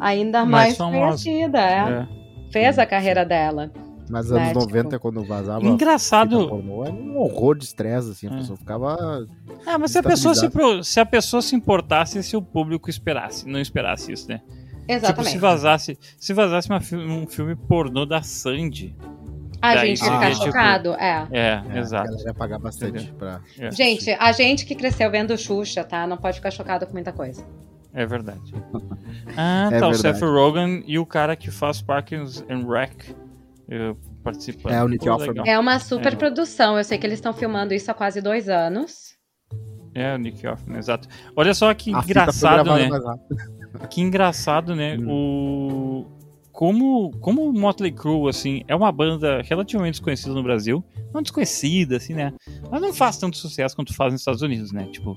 [0.00, 1.58] ainda mais, mais conhecida.
[1.58, 1.90] É.
[1.90, 2.08] É.
[2.50, 3.70] Fez a carreira dela.
[4.10, 5.00] Mas anos né, 90, tipo...
[5.00, 5.64] quando vazava.
[5.64, 6.48] Engraçado.
[6.48, 8.28] Pornô, era um horror de estresse, assim.
[8.28, 8.36] A é.
[8.38, 9.26] pessoa ficava.
[9.66, 10.48] Ah, mas se a pessoa se,
[10.82, 14.40] se a pessoa se importasse se o público esperasse, não esperasse isso, né?
[14.88, 15.16] Exatamente.
[15.16, 18.96] Tipo, se vazasse, se vazasse uma, um filme pornô da Sandy.
[19.60, 21.26] A gente ia ficar tipo, chocado, é.
[21.30, 22.12] É, é exato.
[22.12, 23.40] Ela ia pagar bastante pra.
[23.58, 23.70] É.
[23.70, 26.06] Gente, a gente que cresceu vendo Xuxa, tá?
[26.06, 27.44] Não pode ficar chocado com muita coisa.
[27.92, 28.54] É verdade.
[29.36, 29.88] Ah, é tá.
[29.90, 29.94] Verdade.
[29.94, 33.14] O Seth Rogen e o cara que faz Parkins and Rec
[34.22, 34.72] participando.
[34.72, 35.44] É, o Nick Offerman.
[35.46, 36.16] É uma super é.
[36.16, 36.78] produção.
[36.78, 39.16] Eu sei que eles estão filmando isso há quase dois anos.
[39.94, 41.08] É, o Nick Offerman, exato.
[41.36, 42.88] Olha só que a engraçado, né?
[43.90, 44.96] Que engraçado, né?
[44.98, 45.06] Hum.
[45.08, 46.18] O
[46.58, 50.82] como como o Motley Crue assim é uma banda relativamente desconhecida no Brasil,
[51.14, 52.32] não desconhecida assim, né?
[52.68, 54.88] Mas não faz tanto sucesso quanto faz nos Estados Unidos, né?
[54.90, 55.16] Tipo,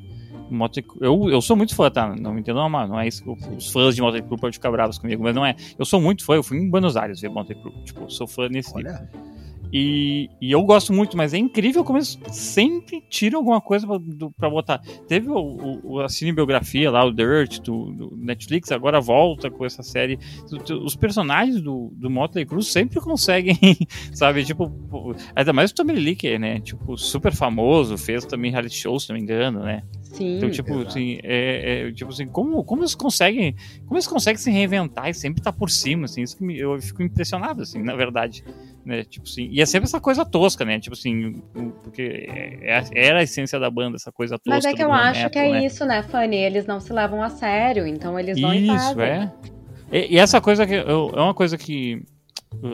[0.53, 2.15] Motley eu, eu sou muito fã, tá?
[2.15, 3.23] Não me entendam mal, não é isso.
[3.57, 5.55] Os fãs de Motley Crue podem ficar bravos comigo, mas não é.
[5.77, 7.73] Eu sou muito fã, eu fui em Buenos Aires ver Motley Crue.
[7.83, 8.91] Tipo, sou fã nesse Olha.
[8.91, 9.31] nível.
[9.71, 13.97] E, e, eu gosto muito, mas é incrível como eles sempre tiram alguma coisa pra,
[13.97, 14.79] do, pra botar.
[15.07, 19.81] Teve o, o, a cinebiografia lá, o Dirt, do, do, Netflix, agora volta com essa
[19.81, 20.19] série.
[20.83, 23.57] Os personagens do, do Motley Crue sempre conseguem,
[24.13, 24.43] sabe?
[24.43, 24.71] Tipo,
[25.35, 26.59] ainda mais o Tommy Lee, que é, né?
[26.59, 29.83] Tipo, super famoso, fez também reality shows, se não me engano, né?
[30.01, 30.37] Sim.
[30.37, 33.55] Então, tipo, assim, é, é, tipo assim, como, como eles conseguem,
[33.85, 36.59] como eles conseguem se reinventar e sempre estar tá por cima, assim, isso que me,
[36.59, 38.43] eu fico impressionado, assim, na verdade,
[38.85, 41.41] né, tipo assim, e é sempre essa coisa tosca, né, tipo assim,
[41.83, 42.27] porque
[42.61, 44.49] é, é era a essência da banda, essa coisa tosca.
[44.49, 45.65] Mas é que eu acho metal, que é né?
[45.65, 49.01] isso, né, Fanny, eles não se levam a sério, então eles vão isso, e Isso,
[49.01, 49.31] é.
[49.91, 52.01] E, e, essa coisa que, é uma coisa que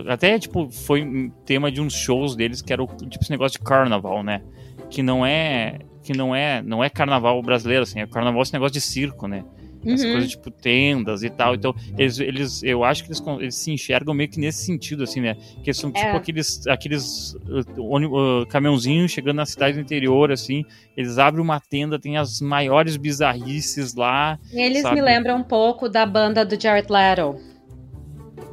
[0.07, 3.65] até, tipo, foi tema de uns shows deles, que era o, tipo, esse negócio de
[3.65, 4.41] carnaval, né,
[4.89, 8.73] que não é que não é não é carnaval brasileiro, assim, é carnaval esse negócio
[8.73, 9.43] de circo, né?
[9.85, 9.95] Uhum.
[9.95, 11.55] coisas tipo tendas e tal.
[11.55, 15.21] Então, eles, eles eu acho que eles, eles, se enxergam meio que nesse sentido, assim,
[15.21, 15.35] né?
[15.63, 16.15] Que são tipo é.
[16.15, 17.33] aqueles, aqueles
[17.77, 20.63] uh, uh, caminhãozinhos chegando na cidade do interior, assim.
[20.95, 24.39] Eles abrem uma tenda, tem as maiores bizarrices lá.
[24.51, 24.95] Eles sabe?
[24.95, 27.56] me lembram um pouco da banda do Jared Leto.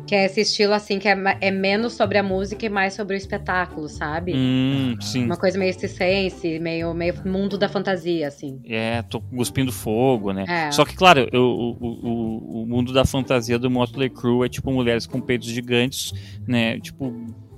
[0.06, 3.14] Que é esse estilo, assim, que é, é, menos sobre a música e mais sobre
[3.14, 4.34] o espetáculo, sabe?
[4.34, 5.24] Hum, sim.
[5.24, 8.60] Uma coisa meio circense, meio, meio mundo da fantasia, assim.
[8.66, 10.44] É, tô cuspindo fogo, né?
[10.46, 10.70] É.
[10.70, 14.70] Só que, claro, eu, o, o, o mundo da fantasia do Motley Crue é tipo
[14.70, 16.12] mulheres com peitos gigantes,
[16.46, 16.78] né?
[16.80, 17.12] Tipo,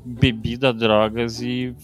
[0.07, 1.75] bebida, drogas e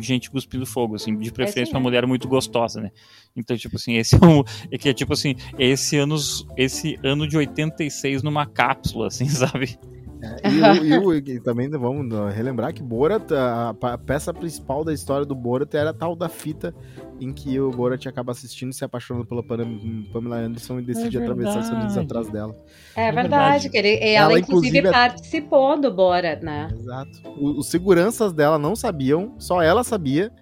[0.00, 2.90] gente cuspindo fogo, assim, de preferência é uma mulher muito gostosa, né?
[3.34, 7.26] Então, tipo assim, esse é, um, é que é tipo assim, esse anos, esse ano
[7.26, 9.78] de 86 numa cápsula, assim, sabe?
[10.22, 10.50] É,
[10.84, 15.24] e, o, e, e, também vamos relembrar que Borat, a, a, peça principal da história
[15.24, 16.74] do Borat era a tal da fita
[17.20, 21.60] em que o Borat acaba assistindo, se apaixonando pela Pamela Anderson e decide é atravessar
[21.60, 22.54] os Unidos atrás dela.
[22.96, 26.68] É, é verdade, que ele, ela, ela inclusive, inclusive participou do Borat, né?
[26.72, 27.20] Exato.
[27.38, 30.32] os seguranças dela não sabiam, só ela sabia.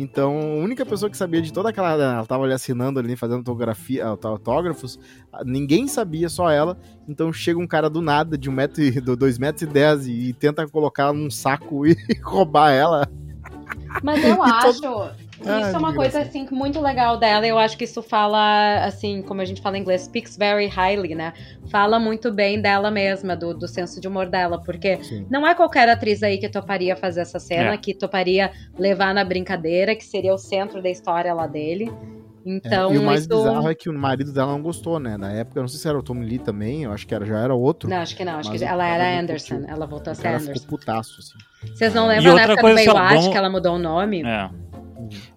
[0.00, 1.92] Então, a única pessoa que sabia de toda aquela.
[1.92, 4.98] Ela tava ali assinando ali, fazendo autografia, autógrafos.
[5.44, 6.78] Ninguém sabia, só ela.
[7.06, 10.32] Então chega um cara do nada, de um metro e dois metros e dez, e
[10.32, 13.06] tenta colocar num saco e roubar ela.
[14.02, 14.80] Mas eu acho.
[14.80, 15.29] Todo...
[15.44, 17.46] Ah, isso é uma coisa assim muito legal dela.
[17.46, 21.14] Eu acho que isso fala, assim, como a gente fala em inglês, speaks very highly,
[21.14, 21.32] né?
[21.70, 25.26] Fala muito bem dela mesma, do, do senso de humor dela, porque Sim.
[25.30, 27.76] não é qualquer atriz aí que toparia fazer essa cena, é.
[27.76, 31.90] que toparia levar na brincadeira, que seria o centro da história lá dele.
[32.44, 33.28] Então, é, e o mais isso...
[33.28, 35.16] bizarro é que o marido dela não gostou, né?
[35.16, 37.24] Na época, eu não sei se era o Tommy Lee também, eu acho que era,
[37.24, 37.88] já era outro.
[37.88, 40.54] Não, acho que não, acho que ela era Anderson, ela voltou a ser Anderson.
[40.54, 41.72] ficou putaço, assim.
[41.74, 43.28] Vocês não lembram na época do Baywatch vamos...
[43.28, 44.22] que ela mudou o nome?
[44.22, 44.50] É.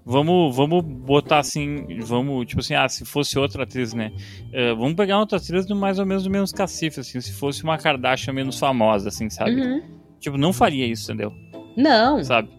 [0.06, 4.12] Vamos, vamos botar assim, vamos, tipo assim, ah, se fosse outra atriz, né?
[4.49, 7.63] Uh, vamos pegar outra atriz do mais ou menos do menos cacife, assim, se fosse
[7.63, 9.62] uma Kardashian menos famosa, assim, sabe?
[9.62, 9.82] Uhum.
[10.19, 11.34] Tipo, não faria isso, entendeu?
[11.76, 12.23] Não.
[12.23, 12.49] Sabe?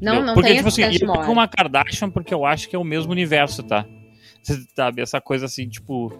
[0.00, 2.78] Não, não porque, tem tipo assim, eu com uma Kardashian porque eu acho que é
[2.78, 3.86] o mesmo universo, tá?
[4.76, 6.12] Sabe, essa coisa assim, tipo,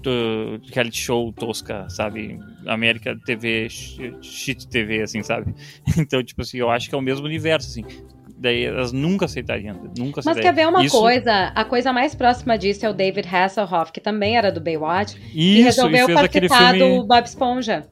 [0.00, 2.38] do, reality show tosca, sabe?
[2.66, 5.54] América TV, shit TV, assim, sabe?
[5.98, 7.84] Então, tipo assim, eu acho que é o mesmo universo, assim.
[8.44, 10.34] Daí elas nunca aceitariam, nunca aceitariam.
[10.34, 11.00] Mas quer ver uma Isso...
[11.00, 11.46] coisa?
[11.54, 15.32] A coisa mais próxima disso é o David Hasselhoff, que também era do Baywatch, Isso,
[15.34, 17.00] e resolveu e participar filme...
[17.00, 17.86] do Bob Esponja.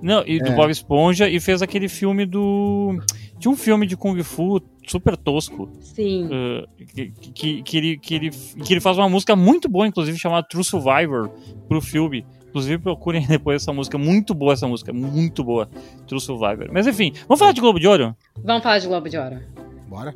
[0.00, 0.54] Não, e do é.
[0.54, 2.98] Bob Esponja, e fez aquele filme do
[3.38, 5.68] tinha um filme de Kung Fu super tosco.
[5.80, 6.26] Sim.
[6.26, 10.16] Uh, que, que, que, ele, que, ele, que ele faz uma música muito boa, inclusive,
[10.18, 11.30] chamada True Survivor,
[11.68, 12.24] pro filme.
[12.48, 13.98] Inclusive, procurem depois essa música.
[13.98, 14.92] Muito boa essa música.
[14.92, 15.68] Muito boa.
[16.06, 16.68] True Survivor.
[16.72, 18.16] Mas enfim, vamos falar de Globo de Ouro?
[18.42, 19.40] Vamos falar de Globo de Ouro.
[19.88, 20.14] Bora.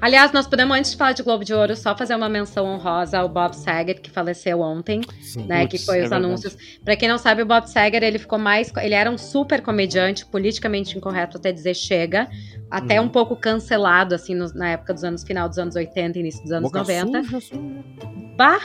[0.00, 3.18] Aliás, nós podemos, antes de falar de Globo de Ouro, só fazer uma menção honrosa
[3.18, 5.66] ao Bob Saget, que faleceu ontem, Sim, né?
[5.66, 6.56] que foi é os é anúncios.
[6.84, 8.72] Para quem não sabe, o Bob Saget, ele ficou mais.
[8.78, 12.28] Ele era um super comediante, politicamente incorreto até dizer chega.
[12.70, 13.04] Até hum.
[13.04, 16.52] um pouco cancelado, assim, no, na época dos anos, final dos anos 80, início dos
[16.52, 17.24] anos Boca 90.
[17.24, 17.60] Suja, suja.
[18.36, 18.60] Bah!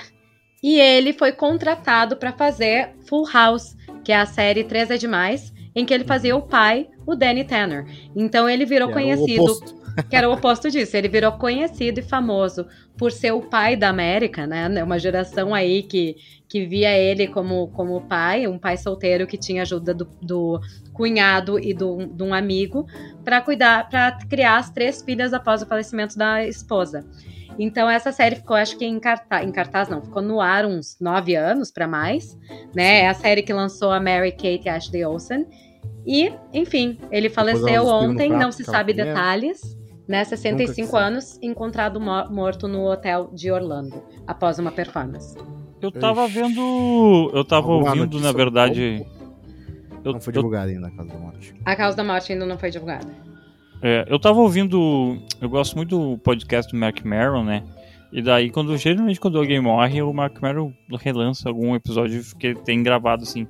[0.61, 5.53] E ele foi contratado para fazer Full House, que é a série 3 é Demais,
[5.75, 7.85] em que ele fazia o pai, o Danny Tanner.
[8.15, 10.95] Então ele virou conhecido que era o oposto disso.
[10.95, 12.67] Ele virou conhecido e famoso
[12.97, 14.83] por ser o pai da América, né?
[14.83, 16.15] Uma geração aí que,
[16.47, 20.59] que via ele como, como pai, um pai solteiro que tinha ajuda do, do
[20.93, 22.85] cunhado e do, de um amigo
[23.23, 27.05] para cuidar, para criar as três filhas após o falecimento da esposa.
[27.59, 30.97] Então essa série ficou, acho que em cartaz, em cartaz não, ficou no ar uns
[30.99, 32.37] nove anos para mais,
[32.73, 33.01] né?
[33.01, 35.45] É a série que lançou a Mary Kate e Ashley Olsen.
[36.07, 39.77] E, enfim, ele faleceu ontem, não se sabe detalhes
[40.09, 45.37] né, 65 anos, encontrado morto no hotel de Orlando, após uma performance.
[45.79, 47.29] Eu tava vendo.
[47.31, 49.05] Eu tava Alguma ouvindo, na verdade.
[50.03, 51.53] Eu, não foi divulgada ainda a causa da morte.
[51.63, 53.07] A causa da morte ainda não foi divulgada.
[53.81, 55.17] É, eu tava ouvindo.
[55.41, 57.63] Eu gosto muito do podcast do Mark Maron, né?
[58.11, 62.59] E daí, quando geralmente quando alguém morre, o Mark Maron relança algum episódio que ele
[62.59, 63.47] tem gravado assim.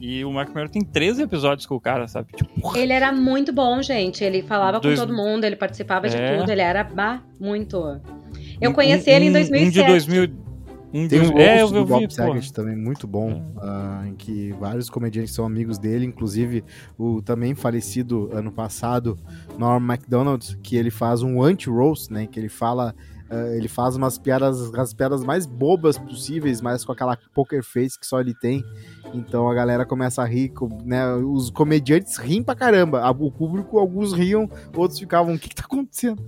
[0.00, 2.28] E o Mark Maron tem 13 episódios com o cara, sabe?
[2.32, 4.22] Tipo, ele era muito bom, gente.
[4.22, 4.98] Ele falava Dois...
[4.98, 6.10] com todo mundo, ele participava é...
[6.10, 8.00] de tudo, ele era bah, muito.
[8.60, 9.66] Eu conheci um, ele em 2007.
[9.66, 10.47] Um de 2000.
[10.92, 14.52] Um Tem um é, eu, eu do Bob Saget também muito bom, uh, em que
[14.52, 16.64] vários comediantes são amigos dele, inclusive
[16.96, 19.18] o também falecido ano passado
[19.58, 22.94] Norm MacDonald, que ele faz um anti-roast, né, que ele fala
[23.30, 27.98] Uh, ele faz umas piadas, as piadas mais bobas possíveis, mas com aquela poker face
[27.98, 28.64] que só ele tem.
[29.12, 30.52] Então a galera começa a rir,
[30.84, 31.14] né?
[31.14, 33.08] Os comediantes riem pra caramba.
[33.10, 36.24] O público, alguns riam, outros ficavam, o que, que tá acontecendo?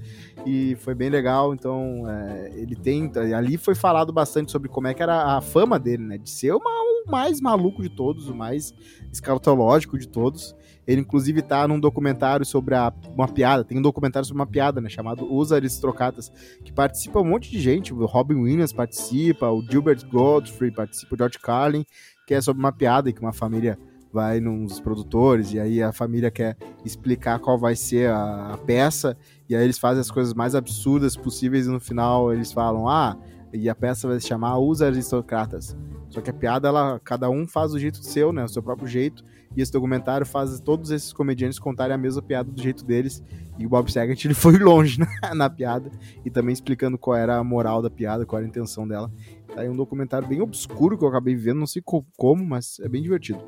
[0.47, 1.55] E foi bem legal.
[1.55, 3.11] Então, é, ele tem.
[3.35, 6.19] Ali foi falado bastante sobre como é que era a fama dele, né?
[6.19, 8.75] De ser uma, o mais maluco de todos, o mais
[9.13, 10.55] escatológico de todos.
[10.91, 13.63] Ele, inclusive, tá num documentário sobre a, uma piada.
[13.63, 14.89] Tem um documentário sobre uma piada, né?
[14.89, 16.33] Chamado Os Aristocratas,
[16.65, 17.95] que participa um monte de gente.
[17.95, 21.87] O Robin Williams participa, o Gilbert Godfrey participa, o George Carlin,
[22.27, 23.79] que é sobre uma piada que uma família
[24.13, 29.17] vai nos produtores e aí a família quer explicar qual vai ser a, a, peça
[29.49, 33.17] e aí eles fazem as coisas mais absurdas possíveis e no final eles falam ah
[33.53, 35.77] e a peça vai se chamar Os Aristocratas
[36.09, 38.89] só que a piada ela cada um faz o jeito seu né o seu próprio
[38.89, 39.25] jeito
[39.57, 43.23] e esse documentário faz todos esses comediantes contarem a mesma piada do jeito deles.
[43.59, 45.91] E o Bob Saget ele foi longe na, na piada
[46.25, 49.11] e também explicando qual era a moral da piada, qual era a intenção dela.
[49.55, 51.83] Tá aí um documentário bem obscuro que eu acabei vendo, não sei
[52.17, 53.41] como, mas é bem divertido.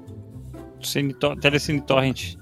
[1.41, 2.35] Telecine Torrent.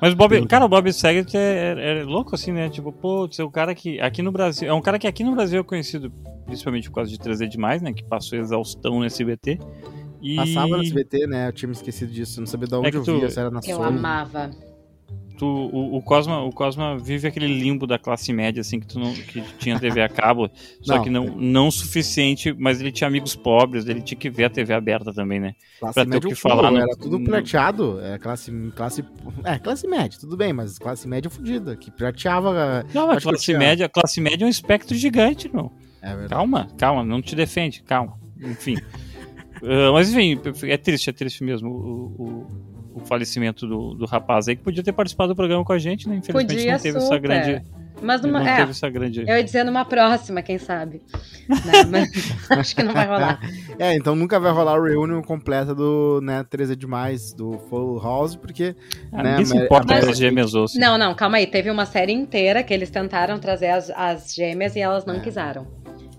[0.00, 2.68] Mas o Bob, cara, o Bob Saget é, é, é, louco assim, né?
[2.68, 5.32] Tipo, pô, é um cara que aqui no Brasil, é um cara que aqui no
[5.32, 6.12] Brasil é conhecido
[6.44, 7.92] principalmente por causa de trazer demais, né?
[7.92, 9.58] Que passou exaustão no SBT.
[10.24, 10.36] E...
[10.36, 11.48] Passava no SBT, né?
[11.48, 12.40] Eu tinha me esquecido disso.
[12.40, 13.18] Não sabia de onde é eu tu...
[13.18, 13.98] via, se era na Eu Sony.
[13.98, 14.50] amava.
[15.36, 19.00] Tu, o, o, Cosma, o Cosma vive aquele limbo da classe média, assim, que tu
[19.00, 20.48] não que tinha TV a cabo,
[20.80, 24.44] só não, que não, não suficiente, mas ele tinha amigos pobres, ele tinha que ver
[24.44, 25.54] a TV aberta também, né?
[25.80, 26.72] Classe pra ter o que falar.
[26.72, 29.04] Era no, tudo prateado, é classe, classe.
[29.42, 32.86] É, classe média, tudo bem, mas classe média fudida, que prateava.
[32.94, 33.58] Não, mas classe tinha...
[33.58, 35.70] média, classe média é um espectro gigante, não.
[36.00, 36.28] É verdade.
[36.28, 38.16] Calma, calma, não te defende, calma.
[38.40, 38.76] Enfim.
[39.62, 42.46] uh, mas enfim, é triste, é triste mesmo o, o,
[42.94, 46.08] o falecimento do, do rapaz aí, que podia ter participado do programa com a gente,
[46.08, 46.16] né?
[46.16, 47.14] Infelizmente podia não teve super.
[47.14, 47.62] essa grande.
[48.02, 49.20] Mas numa, não é, teve essa grande...
[49.20, 51.00] Eu ia dizer numa próxima, quem sabe.
[51.48, 51.84] né?
[52.50, 53.40] Mas acho que não vai rolar.
[53.78, 58.36] É, então nunca vai rolar a reunião completa do né, 13 demais, do Full House,
[58.36, 58.76] porque.
[59.12, 61.46] Ah, né, ninguém se importa mas, as gêmeas ou Não, não, calma aí.
[61.46, 65.20] Teve uma série inteira que eles tentaram trazer as, as gêmeas e elas não é.
[65.20, 65.66] quiseram.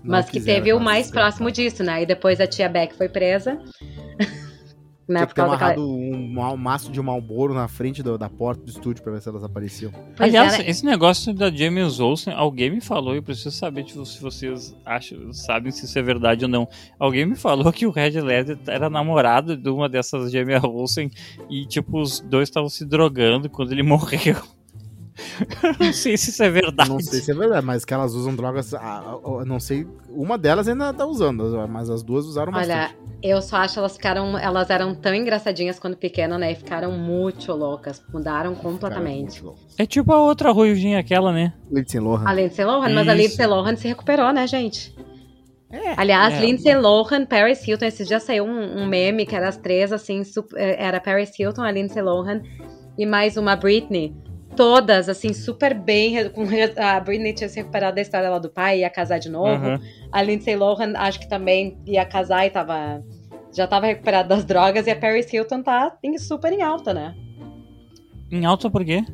[0.06, 2.02] Mas que teve o mais próximo disso, né?
[2.02, 3.58] E depois a tia Beck foi presa.
[5.08, 5.86] Né, Tinha que ter amarrado daquela...
[5.86, 9.28] um, um maço de Malboro na frente do, da porta do estúdio pra ver se
[9.28, 9.92] elas apareciam.
[9.92, 10.68] Pois Aliás, era...
[10.68, 15.32] esse negócio da James Olsen, alguém me falou, eu preciso saber tipo, se vocês acham,
[15.32, 16.68] sabem se isso é verdade ou não.
[16.98, 21.08] Alguém me falou que o Red Led era namorado de uma dessas James Olsen
[21.48, 24.36] e, tipo, os dois estavam se drogando quando ele morreu.
[25.80, 26.88] não sei se isso é verdade.
[26.88, 28.74] Não sei se é verdade, mas que elas usam drogas.
[28.74, 29.86] Ah, não sei.
[30.10, 32.96] Uma delas ainda tá usando, mas as duas usaram Olha, bastante.
[33.00, 34.38] Olha, eu só acho que elas ficaram.
[34.38, 36.52] Elas eram tão engraçadinhas quando pequenas, né?
[36.52, 38.02] E ficaram muito loucas.
[38.12, 39.42] Mudaram completamente.
[39.78, 41.52] É tipo a outra ruivinha aquela, né?
[41.70, 42.28] Lindsay Lohan.
[42.28, 44.94] A Lindsay Lohan, mas a Lindsay Lohan se recuperou, né, gente?
[45.68, 49.48] É, Aliás, é, Lindsay Lohan, Paris Hilton, esse dia saiu um, um, meme que era
[49.48, 52.40] as três, assim, super, era Paris Hilton, a Lindsay Lohan
[52.96, 54.14] e mais uma Britney
[54.56, 56.28] todas, assim, super bem.
[56.30, 56.44] Com,
[56.76, 59.64] a Britney tinha se recuperado da história lá do pai, ia casar de novo.
[59.64, 59.78] Uhum.
[60.10, 63.04] A Lindsay Lohan, acho que também ia casar e tava.
[63.52, 64.86] Já tava recuperada das drogas.
[64.86, 67.14] E a Paris Hilton tá super em alta, né?
[68.30, 69.04] Em alta por quê?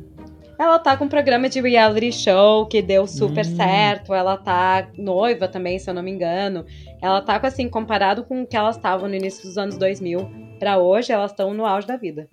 [0.57, 3.55] Ela tá com um programa de reality show que deu super hum.
[3.55, 4.13] certo.
[4.13, 6.65] Ela tá noiva também, se eu não me engano.
[7.01, 10.43] Ela tá com, assim, comparado com o que elas estavam no início dos anos 2000
[10.59, 12.29] para hoje, elas estão no auge da vida.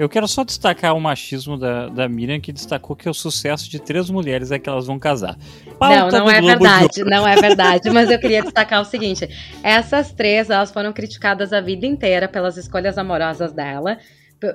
[0.00, 3.78] Eu quero só destacar o machismo da, da Miriam, que destacou que o sucesso de
[3.78, 5.36] três mulheres é que elas vão casar.
[5.78, 7.90] Pauta não, não é verdade, não é verdade.
[7.90, 9.28] Mas eu queria destacar o seguinte:
[9.62, 13.98] essas três, elas foram criticadas a vida inteira pelas escolhas amorosas dela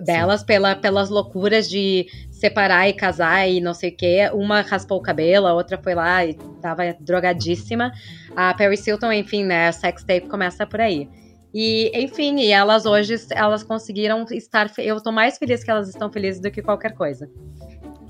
[0.03, 4.27] delas pela, pelas loucuras de separar e casar e não sei o que.
[4.33, 7.91] Uma raspou o cabelo, a outra foi lá e tava drogadíssima.
[8.35, 9.67] A Paris Hilton, enfim, né?
[9.67, 11.07] A sex tape começa por aí.
[11.57, 14.69] E, enfim, e elas hoje, elas conseguiram estar.
[14.77, 17.29] Eu tô mais feliz que elas estão felizes do que qualquer coisa.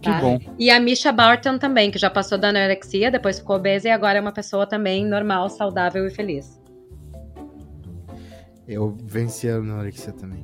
[0.02, 0.20] Que tá?
[0.20, 0.40] bom.
[0.58, 4.18] E a Misha Barton também, que já passou da anorexia, depois ficou obesa e agora
[4.18, 6.60] é uma pessoa também normal, saudável e feliz.
[8.68, 10.44] Eu venci a anorexia também.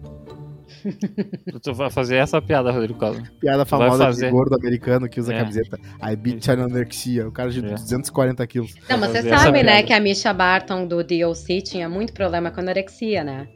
[1.62, 3.24] tu vai fazer essa piada, Rodrigo Costa.
[3.40, 4.26] Piada famosa fazer...
[4.26, 5.40] de gordo americano que usa é.
[5.40, 5.80] camiseta.
[6.02, 7.28] I beat anorexia.
[7.28, 7.70] O cara de é.
[7.74, 8.74] 240 quilos.
[8.90, 12.60] Não, mas você sabe, né, que a Misha Barton do DLC tinha muito problema com
[12.60, 13.48] anorexia, né?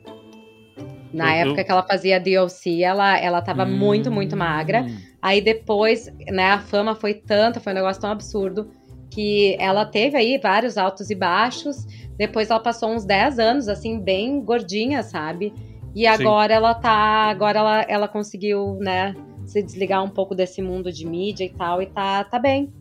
[1.14, 1.66] Na eu, época eu...
[1.66, 3.78] que ela fazia DLC, ela, ela tava hum...
[3.78, 4.86] muito, muito magra.
[5.22, 8.70] Aí depois, né, a fama foi tanta, foi um negócio tão absurdo,
[9.10, 11.86] que ela teve aí vários altos e baixos.
[12.18, 15.54] Depois ela passou uns 10 anos, assim, bem gordinha, sabe?
[15.96, 16.58] E agora Sim.
[16.58, 17.30] ela tá.
[17.30, 21.82] Agora ela, ela conseguiu, né, se desligar um pouco desse mundo de mídia e tal,
[21.82, 22.72] e tá, tá bem.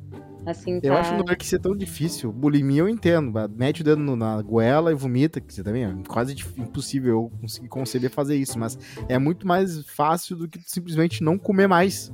[0.44, 0.88] Assim, tá...
[0.88, 2.30] Eu acho não é que ser tão difícil.
[2.32, 3.32] Bulimia eu entendo.
[3.56, 7.68] Mete o dedo na goela e vomita, que você também é quase impossível eu conseguir
[7.68, 12.12] conceber fazer isso, mas é muito mais fácil do que simplesmente não comer mais.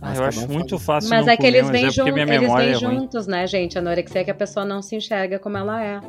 [0.00, 1.10] Ah, eu acho muito fácil.
[1.10, 3.76] Mas é que eles vêm, é eles vêm é juntos, né, gente?
[3.76, 6.00] A anorexia é que a pessoa não se enxerga como ela é.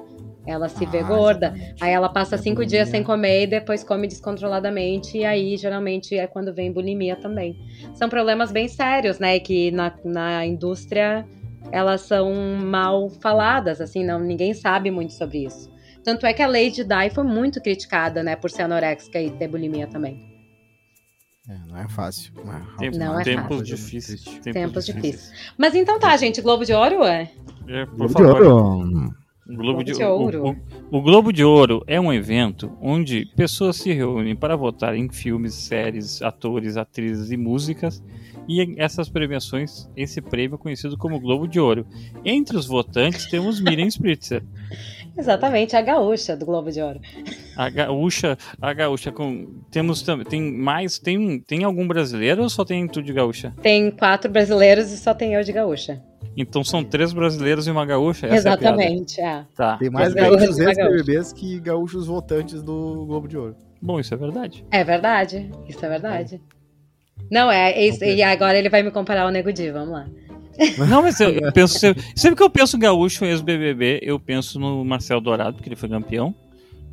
[0.47, 1.83] Ela se ah, vê gorda, exatamente.
[1.83, 2.69] aí ela passa cinco bulimia.
[2.69, 7.59] dias sem comer e depois come descontroladamente, e aí geralmente é quando vem bulimia também.
[7.93, 9.37] São problemas bem sérios, né?
[9.39, 11.27] Que na, na indústria
[11.71, 12.33] elas são
[12.63, 15.69] mal faladas, assim, não, ninguém sabe muito sobre isso.
[16.01, 19.49] Tanto é que a Lady Di foi muito criticada, né, por ser anorexica e ter
[19.49, 20.25] bulimia também.
[21.49, 22.33] É, não é fácil.
[22.35, 23.63] Não é, Tempo, não é tempos fácil.
[23.75, 24.23] difíceis.
[24.23, 25.13] Tempos, tempos difíceis.
[25.23, 25.53] difíceis.
[25.57, 27.29] Mas então tá, gente, Globo de Ouro, é?
[27.67, 28.41] é por Globo favor.
[28.41, 29.15] de Ouro.
[29.49, 30.43] O Globo, de, de Ouro.
[30.43, 34.95] O, o, o, Globo de Ouro é um evento onde pessoas se reúnem para votar
[34.95, 38.03] em filmes, séries, atores, atrizes e músicas.
[38.47, 41.85] E essas premiações, esse prêmio é conhecido como Globo de Ouro.
[42.23, 44.43] Entre os votantes temos Miriam Spritzer.
[45.17, 47.01] Exatamente, a gaúcha do Globo de Ouro.
[47.55, 52.87] A gaúcha, a gaúcha com temos tem mais tem tem algum brasileiro ou só tem
[52.87, 53.51] tu de gaúcha?
[53.61, 56.03] Tem quatro brasileiros e só tem eu de gaúcha.
[56.37, 58.27] Então são três brasileiros e uma gaúcha?
[58.27, 59.45] Essa Exatamente, é, é.
[59.55, 59.77] Tá.
[59.77, 63.55] Tem mais gaúchos BBBs que gaúchos votantes do Globo de Ouro.
[63.81, 64.63] Bom, isso é verdade.
[64.69, 66.41] É verdade, isso é verdade.
[67.31, 68.03] Não, é, é isso.
[68.03, 70.07] E agora ele vai me comparar ao Nego Di, vamos lá.
[70.89, 71.77] Não, mas eu, eu penso.
[71.77, 75.89] Sempre, sempre que eu penso gaúcho ex-BBB, eu penso no Marcel Dourado, porque ele foi
[75.89, 76.33] campeão.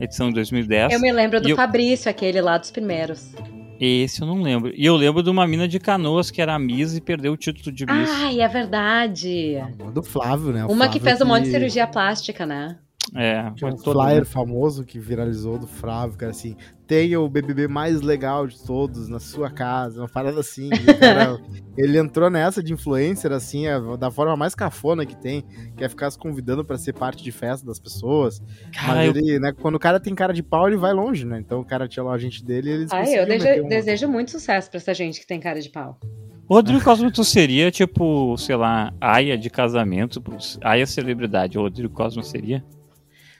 [0.00, 0.92] Edição de 2010.
[0.92, 3.32] Eu me lembro do eu- Fabrício, aquele lá dos primeiros.
[3.80, 4.72] Esse eu não lembro.
[4.74, 7.36] E eu lembro de uma mina de canoas que era a Miss e perdeu o
[7.36, 8.10] título de Miss.
[8.10, 9.56] Ai, é verdade.
[9.92, 10.64] Do Flávio, né?
[10.64, 12.76] O Uma que Flávio fez um monte de cirurgia plástica, né?
[13.14, 14.26] É, Tinha um foi todo flyer mundo.
[14.26, 19.18] famoso que viralizou do Flávio, cara, assim, tenha o BBB mais legal de todos na
[19.20, 20.68] sua casa, uma parada assim.
[21.00, 21.38] cara,
[21.76, 25.44] ele entrou nessa de influencer, assim, é, da forma mais cafona que tem,
[25.76, 28.40] que é ficar se convidando pra ser parte de festa das pessoas.
[28.72, 31.24] Cara, Mas eu- ele, né, quando o cara tem cara de pau, ele vai longe,
[31.26, 31.38] né?
[31.38, 34.08] Então o cara tinha lá a gente dele e eles Ai, eu desejo, um- desejo
[34.08, 35.98] muito sucesso pra essa gente que tem cara de pau.
[36.46, 40.22] O Rodrigo Cosmo, tu seria tipo, sei lá, aia de casamento,
[40.60, 41.58] aia celebridade.
[41.58, 42.62] O Rodrigo Cosmo seria?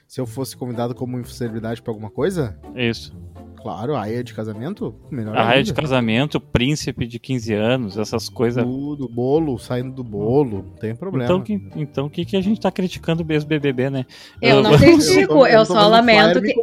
[0.07, 3.13] Se eu fosse convidado como celebridade pra alguma coisa, Isso.
[3.61, 8.29] claro, aí é de casamento, melhor A aia de casamento, príncipe de 15 anos, essas
[8.29, 8.63] coisas.
[8.63, 11.25] Tudo, bolo, saindo do bolo, não tem problema.
[11.25, 14.05] Então, que, então, o que, que a gente tá criticando o ex-BBB, né?
[14.41, 16.53] Eu não Eu- critico, tô- eu tô só lamento que.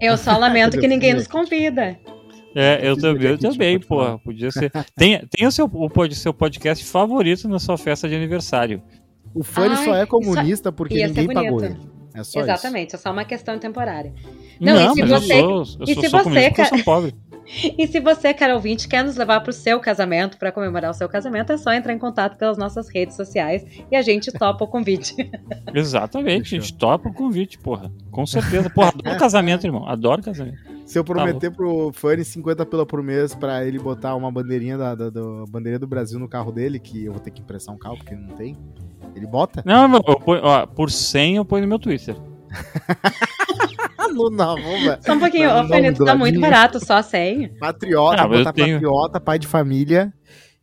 [0.00, 1.98] Eu só lamento que ninguém nos convida.
[2.54, 4.18] É, eu também, eu também, porra.
[4.18, 4.72] Podia ser.
[4.96, 8.82] Tem, tem o seu, o pod- seu podcast favorito na sua festa de aniversário.
[9.34, 11.76] O Fanny Ai, só é isso comunista porque ninguém pagou ele.
[12.18, 14.12] É só Exatamente, é só uma questão temporária.
[14.60, 16.68] Não, Não, e se mas você- eu sou, eu e sou se você, eu cara-
[16.68, 17.14] sou pobre.
[17.78, 21.08] E se você, cara ouvinte, quer nos levar pro seu casamento, pra comemorar o seu
[21.08, 24.68] casamento, é só entrar em contato pelas nossas redes sociais e a gente topa o
[24.68, 25.14] convite.
[25.74, 27.90] Exatamente, a gente topa o convite, porra.
[28.10, 28.68] Com certeza.
[28.68, 29.88] Porra, adoro casamento, irmão.
[29.88, 30.58] Adoro casamento.
[30.88, 34.94] Se eu prometer pro Fanny 50 pila por mês pra ele botar uma bandeirinha da,
[34.94, 37.78] da, da bandeirinha do Brasil no carro dele, que eu vou ter que emprestar um
[37.78, 38.56] carro porque ele não tem,
[39.14, 39.62] ele bota?
[39.66, 42.16] Não, eu ponho, ó, por 100 eu ponho no meu Twitter.
[44.10, 47.58] Não, não, vamos, Só um pouquinho, ô Fanny, tu tá muito barato, só 100.
[47.58, 50.12] Patriota, Ah, botar tenho- patriota, pai de família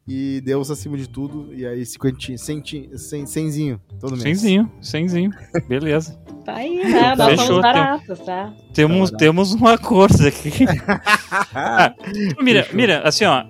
[0.07, 1.53] e Deus acima de tudo.
[1.53, 4.23] E aí, cinquentinho, centinho, cem, cenzinho, todo mês.
[4.39, 5.31] Cenzinho, cenzinho.
[5.67, 6.19] Beleza.
[6.45, 7.15] Tá aí, né?
[7.15, 8.53] Nós Fechou, somos baratos, tá?
[8.73, 10.51] Temos, Tá temos um acordo aqui.
[11.55, 11.93] Ah,
[12.41, 12.75] mira, Fechou.
[12.77, 13.43] mira, assim, ó.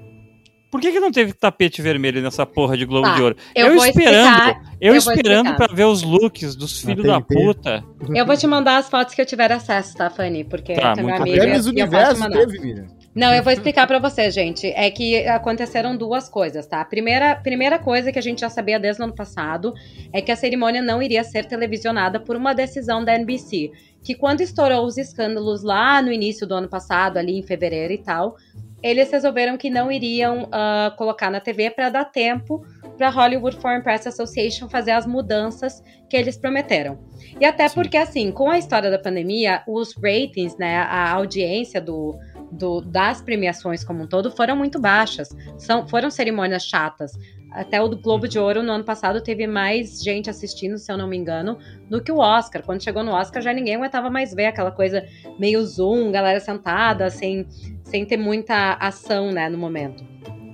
[0.71, 3.35] Por que, que não teve tapete vermelho nessa porra de Globo Tá, de Ouro?
[3.55, 5.67] eu vou esperando, explicar, eu, eu esperando explicar.
[5.67, 7.81] pra ver os looks dos filhos da puta.
[8.13, 10.43] Eu vou te mandar as fotos que eu tiver acesso, tá, Fanny?
[10.43, 12.39] Porque Tá, é meu muito amigo eu, eu te Universo mandar.
[12.39, 12.87] teve, Miriam.
[13.15, 14.67] Não, eu vou explicar pra vocês, gente.
[14.75, 16.81] É que aconteceram duas coisas, tá?
[16.81, 19.73] A primeira, primeira coisa que a gente já sabia desde o ano passado
[20.11, 23.71] é que a cerimônia não iria ser televisionada por uma decisão da NBC.
[24.03, 27.99] Que quando estourou os escândalos lá no início do ano passado, ali em fevereiro e
[27.99, 28.35] tal,
[28.83, 32.65] eles resolveram que não iriam ah, colocar na TV para dar tempo
[32.97, 36.99] para Hollywood Foreign Press Association fazer as mudanças que eles prometeram.
[37.39, 37.75] E até Sim.
[37.75, 42.17] porque, assim, com a história da pandemia, os ratings, né, a audiência do,
[42.51, 45.29] do- das premiações como um todo foram muito baixas.
[45.57, 47.11] São, foram cerimônias chatas.
[47.51, 50.97] Até o do Globo de Ouro no ano passado teve mais gente assistindo, se eu
[50.97, 51.57] não me engano,
[51.89, 52.61] do que o Oscar.
[52.63, 55.05] Quando chegou no Oscar, já ninguém aguentava mais ver aquela coisa
[55.39, 57.47] meio zoom, galera sentada, sem,
[57.83, 60.03] sem ter muita ação, né, no momento.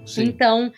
[0.05, 0.25] Sim.
[0.25, 0.71] Então,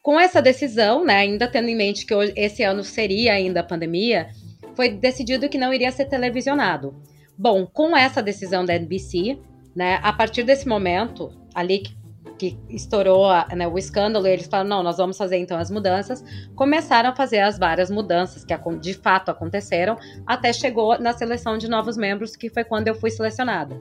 [0.00, 3.64] com essa decisão, né, ainda tendo em mente que hoje- esse ano seria ainda a
[3.64, 4.28] pandemia,
[4.76, 6.94] foi decidido que não iria ser televisionado.
[7.36, 9.36] Bom, com essa decisão da NBC,
[9.80, 11.96] né, a partir desse momento, ali que,
[12.38, 16.22] que estourou a- né, o escândalo, eles falaram, não, nós vamos fazer então as mudanças,
[16.54, 21.66] começaram a fazer as várias mudanças que de fato aconteceram, até chegou na seleção de
[21.66, 23.74] novos membros, que foi quando eu fui selecionada.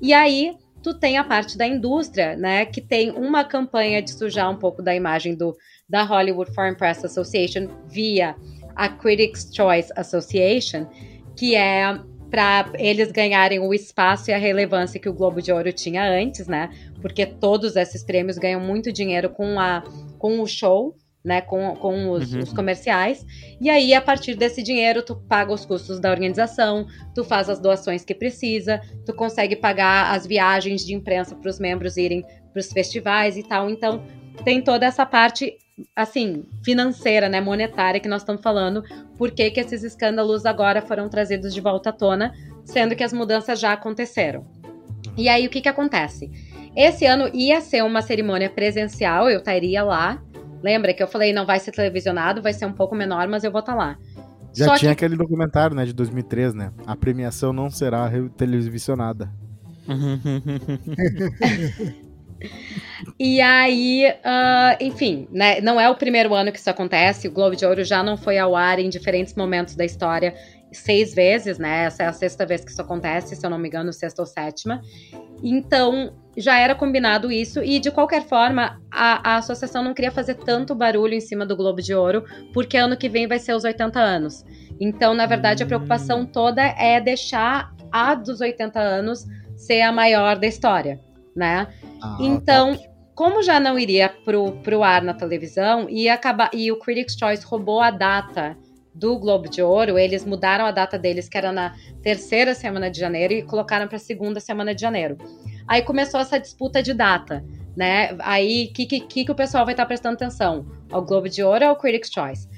[0.00, 4.48] E aí, tu tem a parte da indústria, né, que tem uma campanha de sujar
[4.48, 5.56] um pouco da imagem do,
[5.88, 8.36] da Hollywood Foreign Press Association via
[8.76, 10.86] a Critics' Choice Association,
[11.36, 11.98] que é
[12.32, 16.48] para eles ganharem o espaço e a relevância que o Globo de Ouro tinha antes,
[16.48, 16.70] né?
[17.02, 19.84] Porque todos esses prêmios ganham muito dinheiro com, a,
[20.18, 21.42] com o show, né?
[21.42, 22.40] Com, com os, Uhum.
[22.40, 23.24] os comerciais.
[23.60, 27.60] E aí, a partir desse dinheiro, tu paga os custos da organização, tu faz as
[27.60, 32.60] doações que precisa, tu consegue pagar as viagens de imprensa para os membros irem para
[32.60, 33.68] os festivais e tal.
[33.68, 34.02] Então,
[34.42, 35.52] tem toda essa parte,
[35.94, 38.82] assim, financeira, né, monetária que nós estamos falando.
[39.16, 42.32] Por que, que esses escândalos agora foram trazidos de volta à tona,
[42.64, 44.46] sendo que as mudanças já aconteceram.
[45.16, 46.30] E aí, o que que acontece?
[46.74, 50.22] Esse ano ia ser uma cerimônia presencial, eu estaria lá.
[50.62, 53.50] Lembra que eu falei, não vai ser televisionado, vai ser um pouco menor, mas eu
[53.50, 53.98] vou estar lá.
[54.54, 56.72] Já Só tinha que aquele documentário, né, de 2003, né?
[56.86, 59.30] A premiação não será televisionada.
[63.18, 67.28] E aí, ah, enfim, né, não é o primeiro ano que isso acontece.
[67.28, 70.34] O Globo de Ouro já não foi ao ar em diferentes momentos da história
[70.72, 71.84] seis vezes, né?
[71.84, 74.26] Essa é a sexta vez que isso acontece, se eu não me engano, sexta ou
[74.26, 74.80] sétima.
[75.42, 80.34] Então, já era combinado isso, e de qualquer forma, a, a, associação não queria fazer
[80.34, 83.64] tanto barulho em cima do Globo de Ouro, porque ano que vem vai ser os
[83.64, 84.44] 80 anos.
[84.80, 86.26] Então, na verdade, a preocupação hum.
[86.26, 90.98] toda é deixar a dos 80 anos ser a maior da história,
[91.34, 91.68] né?
[92.02, 92.88] Ah, então, top.
[93.14, 97.44] como já não iria pro, pro ar na televisão, e, acabar, e o Critics' Choice
[97.44, 98.56] roubou a data
[98.94, 103.00] do Globo de Ouro, eles mudaram a data deles, que era na terceira semana de
[103.00, 105.16] janeiro, e colocaram para a segunda semana de janeiro.
[105.66, 107.42] Aí começou essa disputa de data,
[107.74, 108.14] né?
[108.20, 110.66] Aí, o que, que, que o pessoal vai estar tá prestando atenção?
[110.90, 112.48] Ao Globo de Ouro ou ao Critics' Choice?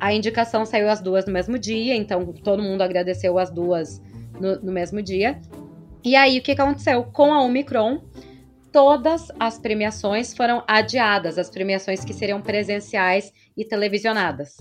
[0.00, 4.00] A indicação saiu as duas no mesmo dia, então todo mundo agradeceu as duas
[4.40, 5.38] no, no mesmo dia.
[6.04, 7.04] E aí, o que, aconteceu?
[7.04, 8.00] Com a Omicron,
[8.72, 14.56] todas as premiações foram adiadas, as premiações que seriam presenciais e televisionadas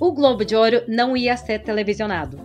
[0.00, 2.40] o Globo de Ouro não ia ser televisionado.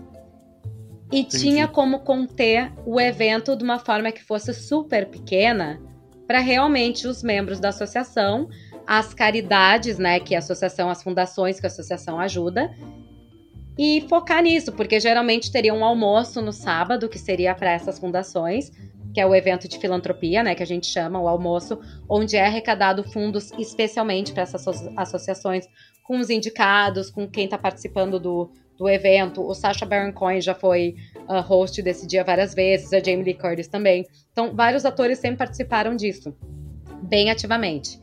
[1.12, 1.44] E Entendi.
[1.44, 5.80] tinha como conter o evento de uma forma que fosse super pequena
[6.28, 8.50] para realmente os membros da associação,
[8.86, 12.76] as caridades, né, que a associação, as fundações que a associação ajuda,
[13.78, 18.72] e focar nisso, porque geralmente teria um almoço no sábado que seria para essas fundações,
[19.14, 22.46] que é o evento de filantropia, né, que a gente chama o almoço, onde é
[22.46, 24.66] arrecadado fundos especialmente para essas
[24.98, 25.66] associações
[26.04, 29.42] com os indicados, com quem está participando do, do evento.
[29.42, 30.96] O Sacha Baron Cohen já foi
[31.28, 34.06] uh, host desse dia várias vezes, a Jamie Lee Curtis também.
[34.32, 36.36] Então, vários atores sempre participaram disso,
[37.02, 38.00] bem ativamente.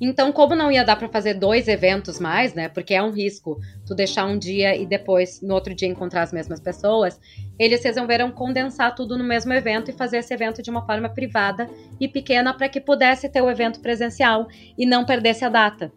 [0.00, 2.68] Então, como não ia dar para fazer dois eventos mais, né?
[2.68, 6.32] Porque é um risco tu deixar um dia e depois, no outro dia, encontrar as
[6.32, 7.20] mesmas pessoas,
[7.58, 11.68] eles resolveram condensar tudo no mesmo evento e fazer esse evento de uma forma privada
[12.00, 14.46] e pequena para que pudesse ter o evento presencial
[14.78, 15.92] e não perdesse a data.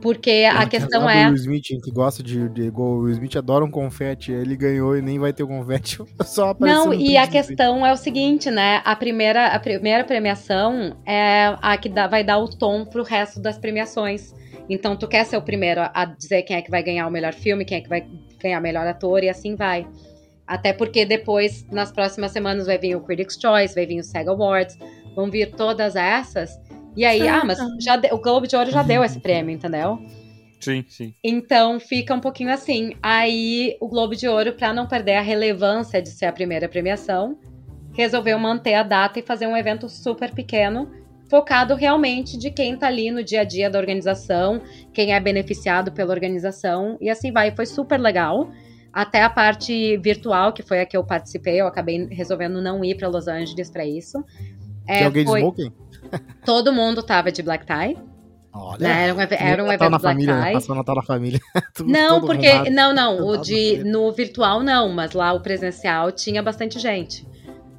[0.00, 1.24] Porque a questão é.
[1.24, 2.70] O Will Smith, que gosta de, de.
[2.74, 6.54] O Will Smith adora um confete, ele ganhou e nem vai ter o confete, só
[6.58, 8.80] Não, e a questão é o seguinte, né?
[8.84, 13.40] A primeira, a primeira premiação é a que dá, vai dar o tom pro resto
[13.40, 14.34] das premiações.
[14.68, 17.32] Então, tu quer ser o primeiro a dizer quem é que vai ganhar o melhor
[17.32, 18.06] filme, quem é que vai
[18.40, 19.86] ganhar o melhor ator, e assim vai.
[20.46, 24.28] Até porque depois, nas próximas semanas, vai vir o Critics' Choice, vai vir o SEG
[24.28, 24.78] Awards,
[25.14, 26.58] vão vir todas essas.
[26.98, 30.04] E aí, ah, mas já de, o Globo de Ouro já deu esse prêmio, entendeu?
[30.58, 31.14] Sim, sim.
[31.22, 32.94] Então fica um pouquinho assim.
[33.00, 37.38] Aí o Globo de Ouro, para não perder a relevância de ser a primeira premiação,
[37.92, 40.90] resolveu manter a data e fazer um evento super pequeno,
[41.30, 44.60] focado realmente de quem tá ali no dia a dia da organização,
[44.92, 47.54] quem é beneficiado pela organização, e assim vai.
[47.54, 48.50] Foi super legal.
[48.92, 52.96] Até a parte virtual, que foi a que eu participei, eu acabei resolvendo não ir
[52.96, 54.24] para Los Angeles para isso.
[54.84, 55.38] É, alguém foi...
[55.38, 55.87] de smoking?
[56.44, 57.96] Todo mundo tava de black tie.
[58.52, 60.52] Olha, né, era um, era um evento na black família, tie.
[60.52, 61.40] Passou Natal na família.
[61.84, 62.46] não, porque.
[62.46, 62.70] Arrumado.
[62.70, 63.18] Não, não.
[63.28, 67.26] O de, no virtual não, mas lá o presencial tinha bastante gente.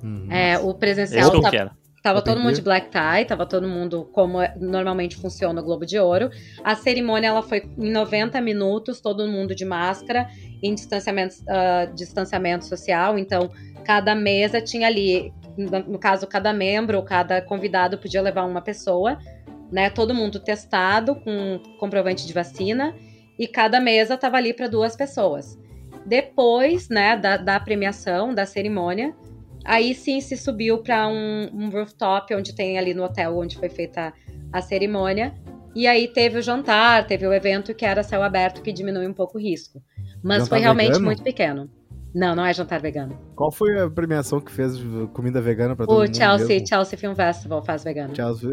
[0.03, 4.41] Hum, é, o presencial tava, tava todo mundo de black tie, tava todo mundo como
[4.41, 6.29] é, normalmente funciona o Globo de Ouro.
[6.63, 10.29] A cerimônia ela foi em 90 minutos, todo mundo de máscara,
[10.63, 13.17] em distanciamento, uh, distanciamento social.
[13.17, 13.51] Então,
[13.83, 19.17] cada mesa tinha ali no caso, cada membro ou cada convidado podia levar uma pessoa,
[19.71, 19.89] né?
[19.89, 22.95] Todo mundo testado com comprovante de vacina
[23.37, 25.57] e cada mesa estava ali para duas pessoas.
[26.05, 29.13] Depois, né, da, da, premiação, da cerimônia,
[29.63, 33.69] aí sim se subiu para um, um, rooftop onde tem ali no hotel onde foi
[33.69, 34.13] feita
[34.51, 35.33] a cerimônia.
[35.75, 39.13] E aí teve o jantar, teve o evento que era céu aberto que diminui um
[39.13, 39.81] pouco o risco.
[40.23, 41.05] Mas jantar foi realmente vegano?
[41.05, 41.69] muito pequeno.
[42.13, 43.28] Não, não é jantar vegano.
[43.39, 44.73] Qual foi a premiação que fez
[45.13, 46.11] comida vegana pra todo o mundo?
[46.11, 46.67] O Chelsea, mesmo?
[46.67, 48.13] Chelsea Film Festival faz vegano.
[48.13, 48.49] Chelsea.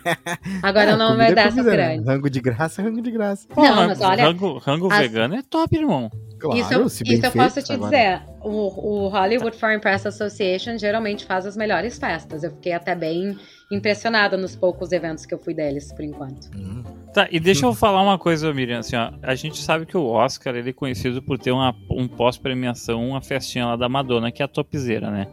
[0.62, 2.04] Agora é, não vai dar essa grande.
[2.04, 3.48] Rango de graça, rango de graça.
[3.48, 4.24] Pô, não, mas olha.
[4.24, 4.98] Rango, rango as...
[4.98, 6.10] vegano é top, irmão.
[6.38, 7.90] Claro, isso, eu, isso eu posso te agora.
[7.90, 8.22] dizer.
[8.42, 12.44] O, o Hollywood Foreign Press Association geralmente faz as melhores festas.
[12.44, 13.34] Eu fiquei até bem
[13.70, 16.48] impressionada nos poucos eventos que eu fui deles, por enquanto.
[16.56, 16.82] Hum.
[17.12, 20.06] Tá, e deixa eu falar uma coisa, Miriam, assim, ó, a gente sabe que o
[20.06, 24.42] Oscar, ele é conhecido por ter uma, um pós-premiação, uma festinha lá da Madonna, que
[24.42, 25.28] é a topzeira, né?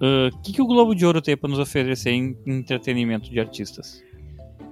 [0.00, 3.40] O uh, que, que o Globo de Ouro tem para nos oferecer em entretenimento de
[3.40, 4.02] artistas?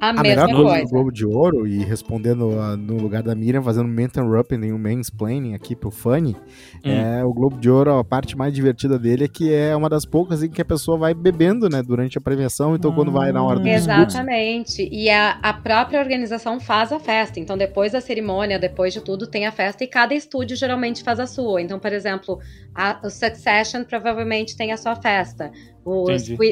[0.00, 0.84] A, a mesma melhor coisa.
[0.84, 4.78] do Globo de Ouro, e respondendo uh, no lugar da Miriam, fazendo um interrupting, um
[4.78, 6.36] mansplaining aqui pro Fanny,
[6.84, 6.90] hum.
[6.90, 10.04] é o Globo de Ouro, a parte mais divertida dele é que é uma das
[10.04, 12.94] poucas em que a pessoa vai bebendo, né, durante a premiação, então hum.
[12.94, 14.94] quando vai na hora do Exatamente, discurso.
[14.94, 19.26] e a, a própria organização faz a festa, então depois da cerimônia, depois de tudo,
[19.26, 21.62] tem a festa e cada estúdio geralmente faz a sua.
[21.62, 22.38] Então, por exemplo,
[22.74, 25.50] a, o Succession provavelmente tem a sua festa,
[25.84, 26.06] o,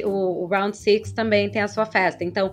[0.04, 2.22] o, o Round Six também tem a sua festa.
[2.22, 2.52] Então,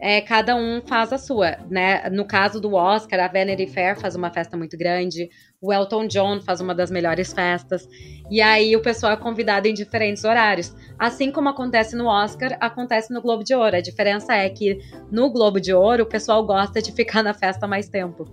[0.00, 2.08] é, cada um faz a sua, né?
[2.08, 5.28] No caso do Oscar, a Vanity Fair faz uma festa muito grande,
[5.60, 7.86] o Elton John faz uma das melhores festas,
[8.30, 10.74] e aí o pessoal é convidado em diferentes horários.
[10.98, 13.76] Assim como acontece no Oscar, acontece no Globo de Ouro.
[13.76, 14.78] A diferença é que
[15.12, 18.26] no Globo de Ouro o pessoal gosta de ficar na festa mais tempo.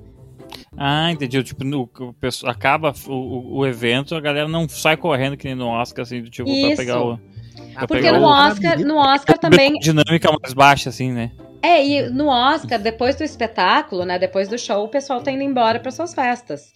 [0.78, 1.44] Ah, entendi.
[1.44, 5.56] Tipo, no, o pessoal, acaba o, o, evento, a galera não sai correndo que nem
[5.56, 6.68] no Oscar, assim, tipo, Isso.
[6.68, 7.20] pra pegar o.
[7.88, 9.74] Porque no Oscar, no Oscar também.
[9.80, 11.32] Dinâmica mais baixa, assim, né?
[11.62, 14.20] É, e no Oscar, depois do espetáculo, né?
[14.20, 16.72] Depois do show, o pessoal tá indo embora para suas festas.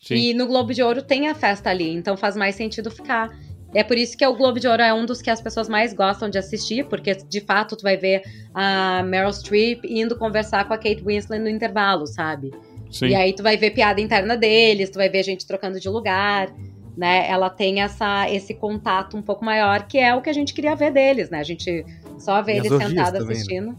[0.00, 0.14] Sim.
[0.14, 3.30] E no Globo de Ouro tem a festa ali, então faz mais sentido ficar.
[3.74, 5.92] É por isso que o Globo de Ouro é um dos que as pessoas mais
[5.92, 8.22] gostam de assistir, porque de fato tu vai ver
[8.54, 12.52] a Meryl Streep indo conversar com a Kate Winslet no intervalo, sabe?
[12.90, 13.08] Sim.
[13.08, 16.54] E aí tu vai ver piada interna deles, tu vai ver gente trocando de lugar,
[16.96, 17.28] né?
[17.28, 20.74] Ela tem essa, esse contato um pouco maior, que é o que a gente queria
[20.74, 21.40] ver deles, né?
[21.40, 21.84] A gente
[22.18, 23.32] só vê eles sentados né?
[23.32, 23.68] assistindo.
[23.68, 23.76] Né?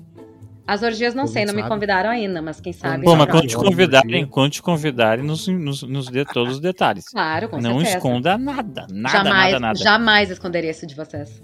[0.68, 3.06] As orgias não sei, não me convidaram ainda, mas quem sabe.
[3.06, 7.06] Bom, mas quando te convidarem, quando te convidarem, nos, nos, nos dê todos os detalhes.
[7.08, 7.84] Claro, com não certeza.
[7.84, 9.80] Não esconda nada, nada, jamais, nada, nada.
[9.80, 11.42] Jamais esconderia isso de vocês.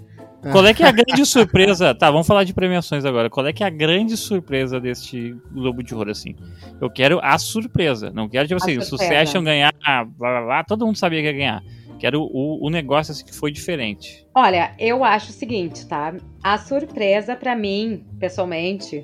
[0.52, 1.94] Qual é que é a grande surpresa?
[1.94, 3.30] Tá, vamos falar de premiações agora.
[3.30, 6.36] Qual é que é a grande surpresa deste Globo de Ouro, assim?
[6.78, 8.10] Eu quero a surpresa.
[8.10, 11.32] Não quero, tipo assim, o Succession ganhar, blá, blá, blá, todo mundo sabia que ia
[11.32, 11.62] ganhar.
[12.04, 14.26] Quero o, o negócio assim, que foi diferente.
[14.34, 16.14] Olha, eu acho o seguinte, tá?
[16.42, 19.02] A surpresa para mim, pessoalmente,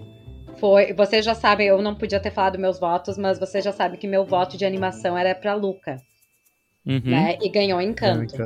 [0.58, 0.92] foi.
[0.92, 4.06] Você já sabe, eu não podia ter falado meus votos, mas você já sabe que
[4.06, 5.96] meu voto de animação era pra Luca.
[6.84, 7.00] Uhum.
[7.02, 7.38] Né?
[7.40, 8.36] E ganhou Encanto.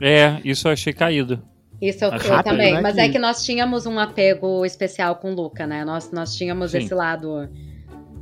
[0.00, 0.20] É.
[0.20, 1.42] é, isso eu achei caído.
[1.82, 2.74] Isso eu, eu também.
[2.74, 3.00] Né, mas que...
[3.00, 5.84] é que nós tínhamos um apego especial com Luca, né?
[5.84, 6.78] Nós, nós tínhamos Sim.
[6.78, 7.50] esse lado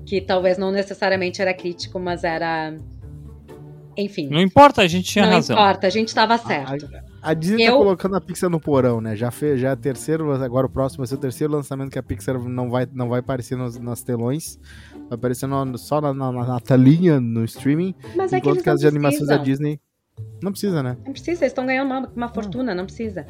[0.07, 2.74] que talvez não necessariamente era crítico, mas era.
[3.97, 4.28] Enfim.
[4.28, 5.57] Não importa, a gente tinha não razão.
[5.57, 6.88] Não importa, a gente estava certo.
[7.22, 7.72] A, a Disney tá eu...
[7.72, 9.16] tá colocando a Pixar no porão, né?
[9.16, 12.03] Já fez, já é terceiro, agora o próximo vai ser o terceiro lançamento que a
[12.03, 14.59] Pixar não vai, não vai aparecer nos, nas telões.
[15.09, 17.94] Vai aparecer no, só na, na, na, telinha, no streaming.
[18.14, 19.80] Mas é enquanto que, que as de animações da Disney.
[20.42, 20.97] Não precisa, né?
[21.05, 23.26] Não precisa, eles estão ganhando uma, uma fortuna, não precisa.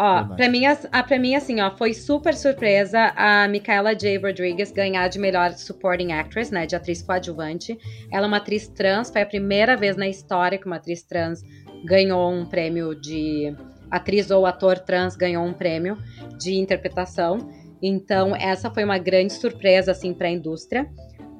[0.00, 4.16] Ó, pra mim, a, pra mim, assim, ó, foi super surpresa a Micaela J.
[4.18, 7.76] Rodrigues ganhar de melhor supporting actress, né, de atriz coadjuvante.
[8.12, 11.42] Ela é uma atriz trans, foi a primeira vez na história que uma atriz trans
[11.84, 13.52] ganhou um prêmio de
[13.90, 15.98] atriz ou ator trans ganhou um prêmio
[16.38, 17.50] de interpretação.
[17.82, 20.88] Então, essa foi uma grande surpresa assim para a indústria.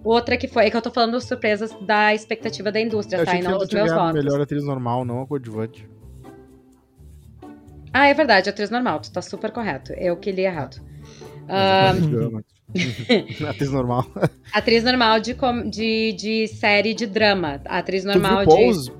[0.03, 3.37] Outra que foi, é que eu tô falando surpresas da expectativa da indústria, eu tá?
[3.37, 4.15] E não dos meus votos.
[4.15, 5.89] melhor atriz normal, não a coadjuvante.
[7.93, 9.93] Ah, é verdade, atriz normal, tu tá super correto.
[9.95, 10.81] Eu que li errado.
[11.49, 12.43] Um...
[13.49, 14.07] atriz normal.
[14.53, 15.35] atriz normal de,
[15.71, 17.61] de, de série de drama.
[17.65, 18.55] Atriz normal de.
[18.55, 18.93] Pose?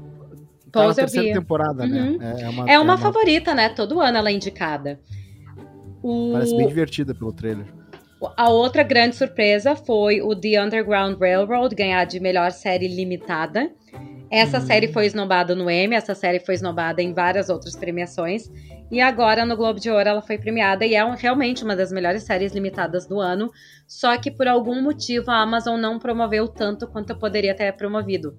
[0.71, 2.03] Tá na terceira temporada, né?
[2.03, 2.19] uhum.
[2.19, 2.37] né?
[2.41, 3.69] É, uma, é uma, é uma favorita, né?
[3.71, 5.01] Todo ano ela é indicada.
[6.03, 6.33] O...
[6.33, 7.67] Parece bem divertida pelo trailer.
[8.37, 13.71] A outra grande surpresa foi o The Underground Railroad ganhar de melhor série limitada.
[14.31, 14.67] Essa uhum.
[14.67, 18.51] série foi esnobada no Emmy, essa série foi esnobada em várias outras premiações.
[18.91, 22.23] E agora no Globo de Ouro ela foi premiada e é realmente uma das melhores
[22.23, 23.51] séries limitadas do ano.
[23.87, 28.37] Só que por algum motivo a Amazon não promoveu tanto quanto poderia ter promovido.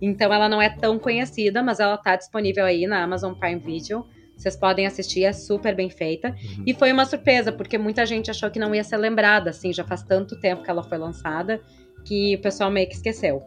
[0.00, 4.06] Então ela não é tão conhecida, mas ela tá disponível aí na Amazon Prime Video.
[4.36, 6.28] Vocês podem assistir, é super bem feita.
[6.28, 6.62] Uhum.
[6.64, 9.82] E foi uma surpresa, porque muita gente achou que não ia ser lembrada, assim, já
[9.82, 11.60] faz tanto tempo que ela foi lançada,
[12.04, 13.42] que o pessoal meio que esqueceu.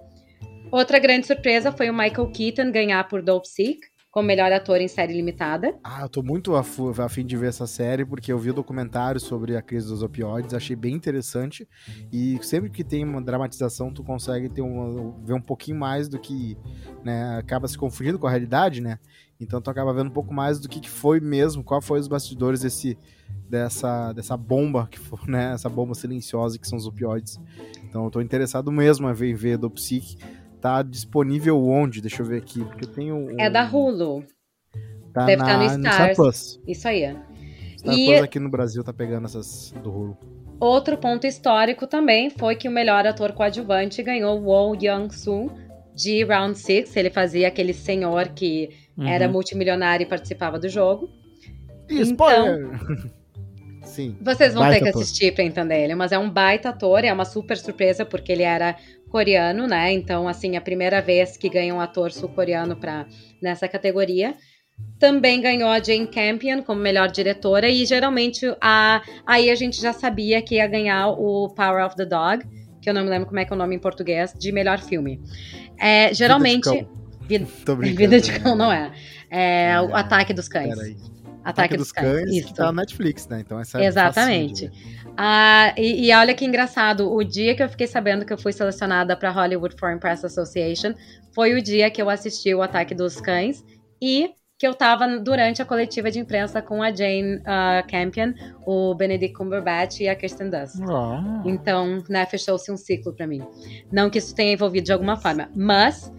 [0.70, 4.90] Outra grande surpresa foi o Michael Keaton ganhar por Dope Sick como melhor ator em
[4.90, 5.74] série limitada.
[5.82, 8.54] Ah, eu tô muito a, a fim de ver essa série, porque eu vi o
[8.54, 11.68] documentário sobre a crise dos opioides, achei bem interessante.
[12.12, 16.20] E sempre que tem uma dramatização, tu consegue ter uma, ver um pouquinho mais do
[16.20, 16.58] que
[17.06, 19.00] né, acaba se confundindo com a realidade, né?
[19.40, 22.08] Então tu acaba vendo um pouco mais do que, que foi mesmo, qual foi os
[22.08, 22.98] bastidores desse,
[23.50, 25.54] dessa, dessa bomba, que foi, né?
[25.54, 27.40] Essa bomba silenciosa que são os opioides.
[27.86, 30.18] Então eu tô interessado mesmo em ver, ver do Psique
[30.62, 32.02] Tá disponível onde?
[32.02, 33.16] Deixa eu ver aqui, porque eu tenho.
[33.16, 33.40] Um...
[33.40, 34.24] É da Hulu.
[35.12, 36.10] Tá Deve estar tá no Stars.
[36.10, 36.62] No Plus.
[36.68, 37.18] Isso aí.
[37.78, 38.06] Star e...
[38.06, 40.18] Plus aqui no Brasil tá pegando essas do Hulu.
[40.60, 45.52] Outro ponto histórico também foi que o melhor ator coadjuvante ganhou Woo Young-soo
[45.96, 46.96] de Round Six.
[46.96, 49.08] Ele fazia aquele senhor que uhum.
[49.08, 51.10] era multimilionário e participava do jogo.
[51.90, 52.60] E spoiler!
[52.64, 53.12] Então,
[53.84, 54.16] Sim.
[54.22, 55.02] Vocês vão baita ter que ator.
[55.02, 58.44] assistir pra entender ele, mas é um baita ator, é uma super surpresa porque ele
[58.44, 58.78] era
[59.12, 59.92] coreano, né?
[59.92, 63.06] Então, assim, a primeira vez que ganha um ator sul-coreano para
[63.42, 64.34] nessa categoria.
[64.98, 69.94] Também ganhou a Jane Campion como melhor diretora e geralmente a, aí a gente já
[69.94, 72.44] sabia que ia ganhar o Power of the Dog,
[72.82, 74.80] que eu não me lembro como é que é o nome em português, de melhor
[74.80, 75.22] filme.
[75.78, 76.68] É, geralmente
[77.28, 78.92] Vida de Vida, Vida de cão não é.
[79.30, 80.78] É o Ataque dos Cães.
[81.44, 82.54] Ataque, dos, Cães, que isso.
[82.54, 83.40] tá na Netflix, né?
[83.40, 84.70] Então essa é Exatamente.
[85.18, 88.52] Ah, e, e olha que engraçado, o dia que eu fiquei sabendo que eu fui
[88.54, 90.94] selecionada para Hollywood Foreign Press Association
[91.34, 93.64] foi o dia que eu assisti o Ataque dos Cães
[94.02, 94.32] e
[94.62, 98.32] que eu tava durante a coletiva de imprensa com a Jane ah, Campion,
[98.64, 100.76] o Benedict Cumberbatch e a Kirsten Dunst.
[100.88, 101.42] Ah.
[101.44, 103.42] Então, né, fechou-se um ciclo pra mim.
[103.92, 106.14] Não que isso tenha envolvido de alguma forma, mas,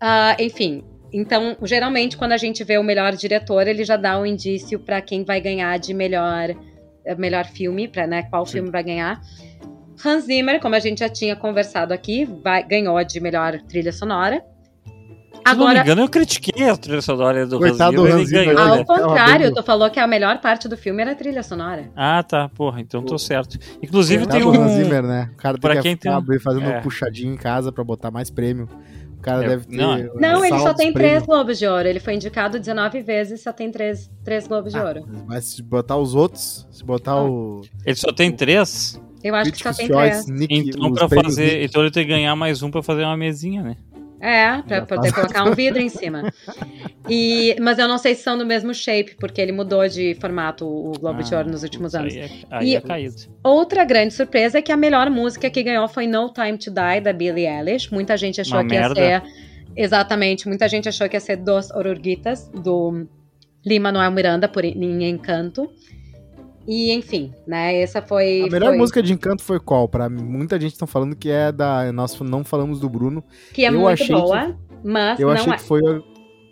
[0.00, 0.84] ah, enfim.
[1.12, 5.00] Então, geralmente, quando a gente vê o melhor diretor, ele já dá um indício pra
[5.00, 6.48] quem vai ganhar de melhor,
[7.18, 9.20] melhor filme, para né, qual filme vai ganhar.
[10.04, 14.42] Hans Zimmer, como a gente já tinha conversado aqui, vai- ganhou de melhor trilha sonora.
[15.34, 18.28] Se não me Agora, engano, eu critiquei a trilha sonora do Coitado Hans Zimmer, Hans
[18.28, 18.84] Zimmer, ganhou, ao né?
[18.84, 21.90] Tava contrário, tu falou que a melhor parte do filme era a trilha sonora.
[21.94, 22.48] Ah, tá.
[22.48, 23.58] Porra, então tô certo.
[23.82, 24.62] Inclusive Coitado tem um...
[24.64, 25.30] Hans Zimmer, né?
[25.34, 26.78] O cara tem pra que quem tem abrir fazendo é.
[26.78, 28.68] um puxadinho em casa pra botar mais prêmio.
[29.24, 29.76] O cara É, deve ter.
[29.76, 31.88] não, Não, ele só tem três Globos de Ouro.
[31.88, 35.04] Ele foi indicado 19 vezes e só tem três, três Globos de Ah, Ouro.
[35.26, 37.24] Mas se botar os outros, se botar Ah.
[37.24, 37.62] o.
[37.86, 40.16] Ele só tem três, Eu acho que só Critics' tem três.
[40.26, 41.44] Choice, Nick, então pra fazer...
[41.54, 41.64] Nick.
[41.64, 43.76] Então ele tem que ganhar mais um pra fazer uma mesinha, né?
[44.26, 45.14] É, pra Já poder tá.
[45.20, 46.32] colocar um vidro em cima.
[47.08, 50.64] E, mas eu não sei se são do mesmo shape, porque ele mudou de formato
[50.66, 52.14] o Globo de Ah, Ouro nos últimos anos.
[52.14, 53.14] Aí, é, aí E- é caído.
[53.42, 57.00] Outra grande surpresa é que a melhor música que ganhou foi No Time to Die,
[57.02, 57.92] da Billie Eilish.
[57.92, 58.94] Muita gente achou Uma que ia merda.
[58.94, 59.22] ser.
[59.76, 63.06] Exatamente, muita gente achou que ia ser Dos Orurguitas, do
[63.66, 65.70] Lima Manuel Miranda, por em Encanto.
[66.66, 67.80] E, enfim, né?
[67.80, 68.42] Essa foi.
[68.42, 69.88] A melhor foi- música de encanto foi qual?
[69.88, 71.92] Pra muita gente tá falando que é da.
[71.92, 73.22] Nós não falamos do Bruno.
[73.52, 75.56] Que é eu muito achei boa, mas Eu achei é.
[75.56, 75.80] que foi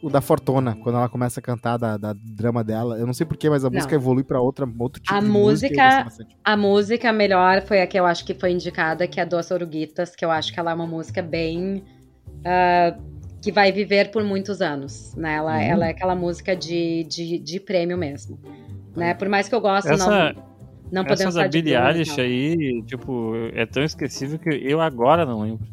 [0.03, 2.99] o, da Fortuna, quando ela começa a cantar da, da drama dela.
[2.99, 3.77] Eu não sei porquê, mas a Não.
[3.77, 6.27] música evolui pra outra, outro tipo A de música- música.
[6.45, 10.15] A música melhor foi a que eu acho que foi indicada, que é Dos Oruguitas,
[10.15, 11.85] que eu acho que ela é uma música bem.
[12.45, 12.97] ah,
[13.41, 15.35] que vai viver por muitos anos, né?
[15.35, 15.61] Ela, Hum.
[15.61, 18.39] ela é aquela música de, de, de prêmio mesmo.
[18.97, 19.14] Né?
[19.14, 20.43] Por mais que eu goste, Essa, não,
[20.90, 25.40] não essa podemos de Billie Eilish aí, tipo, é tão esquecível que eu agora não
[25.40, 25.66] lembro.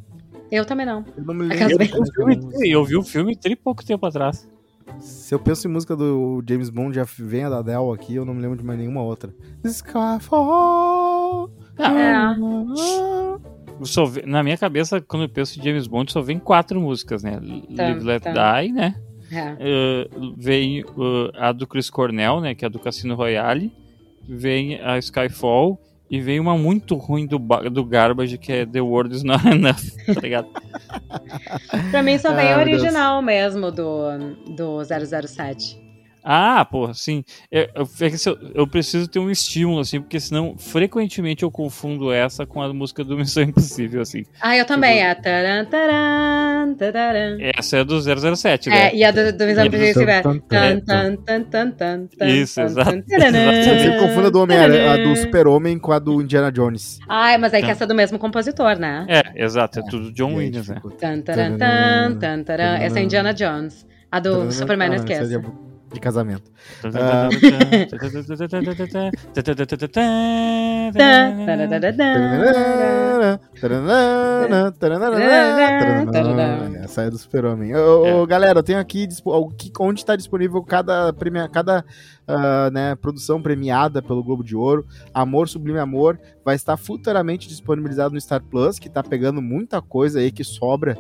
[0.52, 1.06] Eu também não.
[1.16, 2.50] Eu não me lembro.
[2.66, 4.50] eu vi o filme tem pouco tempo atrás.
[5.00, 8.26] Se eu penso em música do James Bond, já vem a da Adele aqui, eu
[8.26, 9.32] não me lembro de mais nenhuma outra.
[9.64, 11.52] Skyfall.
[11.78, 12.36] É.
[13.86, 17.40] Só na minha cabeça, quando eu penso em James Bond, só vem quatro músicas, né?
[17.70, 18.62] Live Let tá.
[18.62, 18.96] Die, né?
[19.32, 19.54] É.
[19.54, 22.56] Uh, vem uh, a do Chris Cornell, né?
[22.56, 23.72] Que é do Cassino Royale.
[24.28, 25.80] Vem a Skyfall.
[26.12, 27.38] E vem uma muito ruim do,
[27.70, 29.76] do Garbage, que é The World Is Not Enough,
[30.08, 30.48] tá ligado?
[31.92, 32.82] Pra mim só vem Ah, a meu Deus.
[32.82, 34.10] original mesmo do,
[34.56, 35.80] do 007.
[36.24, 37.24] Ah, pô, sim.
[37.52, 42.12] É, eu, é eu, eu preciso ter um estímulo, assim, porque senão, frequentemente eu confundo
[42.12, 44.24] essa com a música do Missão Impossível, assim.
[44.42, 45.02] Ah, eu também.
[45.02, 45.16] É.
[45.16, 47.38] Taran, taran, tararam.
[47.58, 48.90] Essa é do 007, né?
[48.90, 50.22] É, e a do, do E do Impossível é.
[52.28, 53.04] Isso, exato.
[53.08, 57.00] Você sempre confunde a do Homem-Aranha, a do Super-Homem com a do Indiana Jones.
[57.08, 57.72] Ai, mas é que Tá.
[57.74, 59.06] essa é do mesmo compositor, né?
[59.08, 60.76] É, exato, é tudo John E Williams, né?
[60.76, 60.98] dificulta.
[60.98, 62.78] Tan, taran, tan, tan, taran.
[62.78, 63.86] Essa é Indiana Jones.
[64.12, 66.52] A do Superman, não Ah, é de- casamento.
[76.84, 77.76] Essa é do Super-Homem.
[77.76, 79.08] Ô, Galera, eu tenho aqui
[79.80, 81.84] onde está disponível cada, premia, cada
[82.28, 84.86] ah, né, produção premiada pelo Globo de Ouro.
[85.14, 90.20] Amor Sublime Amor vai estar futuramente disponibilizado no Star Plus, que tá pegando muita coisa
[90.20, 90.98] aí que sobra.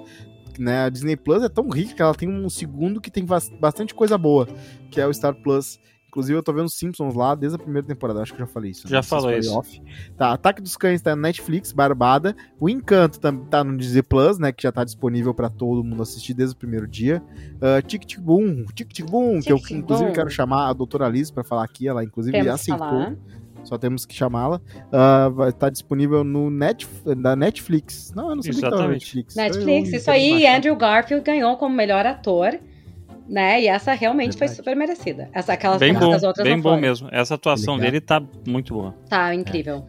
[0.59, 0.83] Né?
[0.83, 3.95] A Disney Plus é tão rica que ela tem um segundo que tem bas- bastante
[3.95, 4.45] coisa boa,
[4.91, 5.79] que é o Star Plus.
[6.09, 8.51] Inclusive, eu tô vendo os Simpsons lá desde a primeira temporada, acho que eu já
[8.51, 8.87] falei isso.
[8.87, 9.55] Já sei se falou isso.
[9.55, 9.79] Off.
[10.17, 12.35] Tá, Ataque dos Cães tá no Netflix, Barbada.
[12.59, 14.51] O Encanto tá, tá no Disney Plus, né?
[14.51, 17.21] Que já tá disponível pra todo mundo assistir desde o primeiro dia.
[17.57, 20.15] Uh, Tic Tic Boom, Tic Tic Boom, que eu Tic Tic inclusive Boom.
[20.15, 21.87] quero chamar a doutora Liz pra falar aqui.
[21.87, 22.79] Ela inclusive Temos aceitou.
[22.79, 23.15] falar.
[23.63, 24.59] Só temos que chamá-la.
[24.87, 26.87] Uh, vai estar disponível no net,
[27.17, 28.11] da Netflix.
[28.15, 28.91] Não, eu não sabia que Exatamente.
[29.15, 29.35] Netflix.
[29.35, 32.59] Netflix, Eu- isso aí, eu- Andrew Garfield ganhou como melhor ator,
[33.27, 33.61] né?
[33.61, 34.55] E essa realmente foi Verdade.
[34.55, 35.29] super merecida.
[35.33, 36.81] Essa, aquelas Bem bom, das outras bem não bom foram.
[36.81, 37.09] mesmo.
[37.11, 37.91] Essa atuação Legal.
[37.91, 38.95] dele tá muito boa.
[39.07, 39.85] Tá, incrível.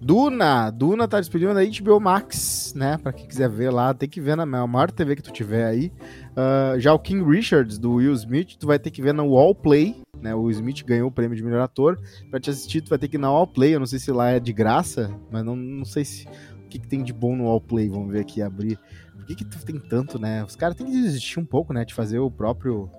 [0.00, 2.98] Duna, Duna tá disponível na HBO Max, né?
[2.98, 5.90] Pra quem quiser ver lá, tem que ver na maior TV que tu tiver aí.
[6.36, 9.96] Ah, já o King Richards, do Will Smith, tu vai ter que ver na Wallplay,
[10.20, 10.34] né?
[10.34, 11.98] O Will Smith ganhou o prêmio de melhor ator.
[12.30, 13.74] Pra te assistir, tu vai ter que ir na Wallplay.
[13.74, 16.26] Eu não sei se lá é de graça, mas não, não sei se
[16.64, 17.88] o que, que tem de bom no Wallplay.
[17.88, 18.78] Vamos ver aqui, abrir.
[19.16, 20.44] Por que, que tu tem tanto, né?
[20.44, 21.84] Os caras têm que desistir um pouco, né?
[21.84, 22.90] De fazer o próprio.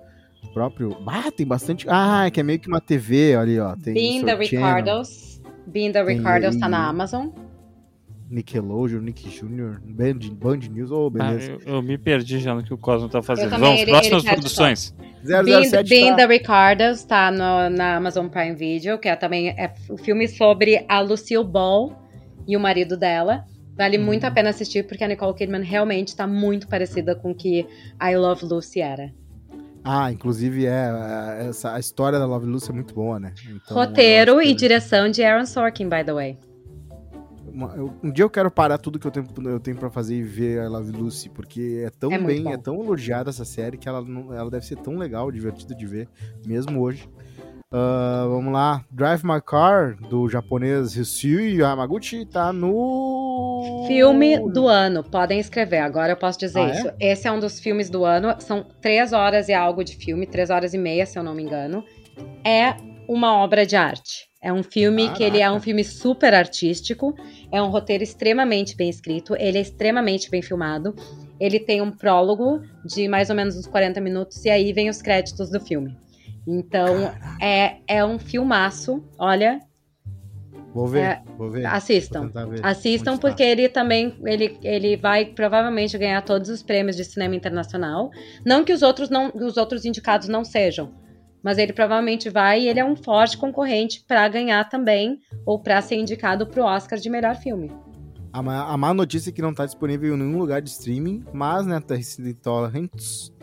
[0.42, 0.96] o próprio.
[1.06, 1.86] Ah, tem bastante.
[1.88, 3.76] Ah, é que é meio que uma TV, olha ali, ó.
[3.76, 4.34] Tem Being the.
[4.34, 5.37] Ricardos.
[5.68, 7.28] Being the Tem Ricardos tá aí- na Amazon.
[8.30, 11.52] Nickelodeon, Nick Jr., Band, Band News, ô, oh, beleza.
[11.52, 13.48] Ah, eu, eu, me perdi já no que o Cosmo tá fazendo.
[13.50, 14.94] também, Vamos, ele- próximas ele quer produções.
[15.24, 19.72] 007 Being tá- the Ricardos tá no- na Amazon Prime Video, que é também é
[19.88, 21.96] o filme sobre a Lucille Ball
[22.46, 23.44] e o marido dela.
[23.74, 27.34] Vale muito a pena assistir, porque a Nicole Kidman realmente tá muito parecida com o
[27.34, 27.60] que
[28.02, 29.10] I Love Lucy era.
[29.84, 33.32] Ah, inclusive é, é, essa, a história da Love Lucy é muito boa, né?
[33.48, 36.38] Então, Roteiro e direção de Aaron Sorkin, by the way.
[37.50, 40.14] uma- eu- um dia eu quero parar tudo que eu tenho, eu tenho pra fazer
[40.14, 43.76] e ver a Love Lucy, porque é tão É bem, é tão elogiada essa série
[43.76, 46.08] que ela, não- ela deve ser tão legal, divertida de ver,
[46.46, 47.08] mesmo hoje.
[47.70, 53.84] Ah, vamos lá, Drive My Car, do japonês Ryusui Yamaguchi, tá no...
[53.86, 56.72] Filme do ano, podem escrever, agora eu posso dizer Ah, é?
[56.72, 56.90] isso.
[56.98, 60.48] Esse é um dos filmes do ano, são três horas e algo de filme, três
[60.48, 61.84] horas e meia, se eu não me engano.
[62.42, 62.74] É
[63.06, 64.26] uma obra de arte.
[64.42, 65.64] É um filme que ele é um Caraca.
[65.64, 67.14] filme super artístico,
[67.52, 70.94] é um roteiro extremamente bem escrito, ele é extremamente bem filmado.
[71.38, 75.02] Ele tem um prólogo de mais ou menos uns 40 minutos e aí vem os
[75.02, 75.94] créditos do filme.
[76.50, 79.04] Então, é, é um filmaço.
[79.18, 79.60] Olha,
[80.74, 81.62] Vou ver, É, vou ver.
[81.62, 82.26] Vou assistam.
[82.26, 83.18] tentar ver Assistam tá.
[83.18, 88.10] porque ele também ele, ele vai provavelmente ganhar todos os prêmios de cinema internacional.
[88.44, 90.92] Não que os outros não os outros indicados não sejam,
[91.42, 95.80] mas ele provavelmente vai e ele é um forte concorrente para ganhar também ou para
[95.80, 97.72] ser indicado pro Oscar de melhor filme.
[98.32, 101.24] A má, a má notícia é que não tá disponível em nenhum lugar de streaming,
[101.32, 101.96] mas, né, tá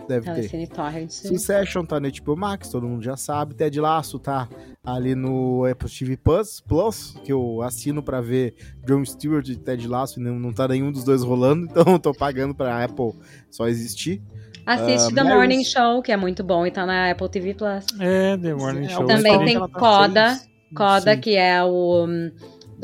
[0.07, 0.33] deve ter.
[0.35, 1.09] Telecine Torrent.
[1.11, 3.53] Succession tá no HBO Max, todo mundo já sabe.
[3.55, 4.47] Ted Lasso tá
[4.83, 8.55] ali no Apple TV Plus, Plus que eu assino pra ver
[8.87, 11.99] John Stewart e Ted Lasso e não, não tá nenhum dos dois rolando, então eu
[11.99, 13.13] tô pagando pra Apple
[13.49, 14.21] só existir.
[14.65, 17.53] Assiste Ah, The Mary's- Morning Show, que é muito bom e tá na Apple TV
[17.53, 17.85] Plus.
[17.99, 19.05] É, The Morning Show.
[19.05, 20.49] Também tem tá Coda, seis.
[20.75, 21.21] Coda, Sim.
[21.21, 22.07] que é o,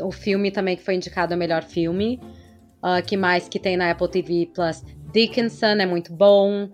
[0.00, 2.20] o filme também que foi indicado a melhor filme.
[2.80, 4.82] Ah, que mais que tem na Apple TV Plus?
[5.12, 6.68] Dickinson é muito bom.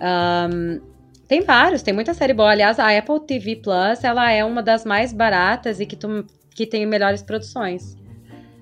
[0.00, 0.80] Ahn,
[1.28, 2.50] tem vários, tem muita série boa.
[2.50, 6.66] Aliás, a Apple TV Plus ela é uma das mais baratas e que, tu- que
[6.66, 7.96] tem melhores produções.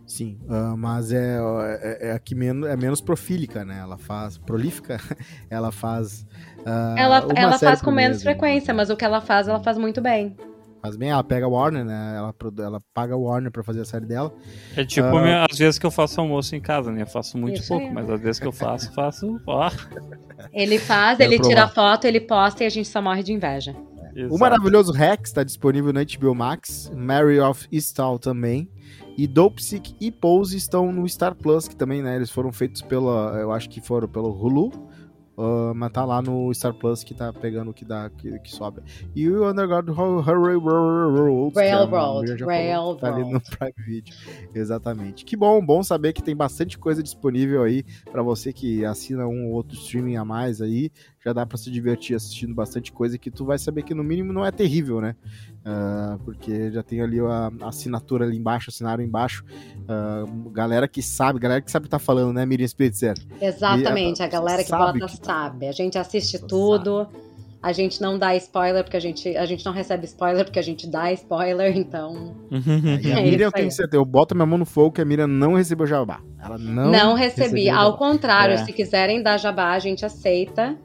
[0.07, 1.39] Sim, ah, mas é,
[1.83, 3.79] é, é a que menos, é menos profílica, né?
[3.81, 4.37] Ela faz.
[4.37, 4.99] Prolífica?
[5.49, 6.27] ela faz.
[6.65, 8.25] ah, ela ela faz com menos né?
[8.25, 10.37] frequência, mas o que ela faz, ela faz muito bem.
[10.85, 12.15] Faz bem, ela pega a Warner, né?
[12.15, 14.35] Ela, ela paga a Warner pra fazer a série dela.
[14.77, 15.23] É tipo Ah.
[15.23, 17.01] minha- às vezes que eu faço almoço em casa, né?
[17.01, 17.91] Eu faço muito Isso pouco, aí.
[17.93, 19.41] mas às vezes que eu faço, faço.
[19.47, 19.71] Ó,
[20.53, 23.75] Ele faz, Quero ele tira foto, ele posta e a gente só morre de inveja.
[24.15, 24.39] O exato.
[24.39, 28.69] maravilhoso Rex está disponível no HBO Max, Mary of Eastall também,
[29.17, 33.39] e Dopesick e Pose estão no Star Plus, que também, né, eles foram feitos pela,
[33.41, 34.71] eu acho que foram pelo Hulu,
[35.37, 38.51] ah, mas tá lá no Star Plus que tá pegando o que dá, que, que
[38.51, 38.83] sobe.
[39.15, 43.57] E o Underground Railroad, é Railroad, já falou, tá ali no Railroad.
[43.59, 44.15] Prime Video,
[44.55, 45.25] exatamente.
[45.25, 49.47] Que bom, bom saber que tem bastante coisa disponível aí para você que assina um
[49.49, 50.91] ou outro streaming a mais aí,
[51.25, 54.33] já dá pra se divertir assistindo bastante coisa que tu vai saber que no mínimo
[54.33, 55.17] não é terrível, né?
[55.65, 59.43] Ah, porque já tem ali a, a assinatura ali embaixo, assinaram embaixo.
[59.89, 63.15] Ah, galera que sabe, galera que sabe tá falando, né, Miriam Spitzer?
[63.41, 65.67] Exatamente, E, a galera que sabe bota que- sabe.
[65.69, 67.09] A gente assiste Só tudo.
[67.63, 70.63] A gente não dá spoiler porque a gente, a gente não recebe spoiler porque a
[70.63, 72.37] gente dá spoiler, então.
[73.03, 75.05] E a É Miriam, eu tenho certeza, eu boto minha mão no fogo que a
[75.07, 76.21] Miriam não recebeu jabá.
[76.39, 77.71] Ela não, Não, recebi.
[77.71, 78.59] Ao contrário, É.
[78.59, 80.77] se quiserem dar jabá, a gente aceita.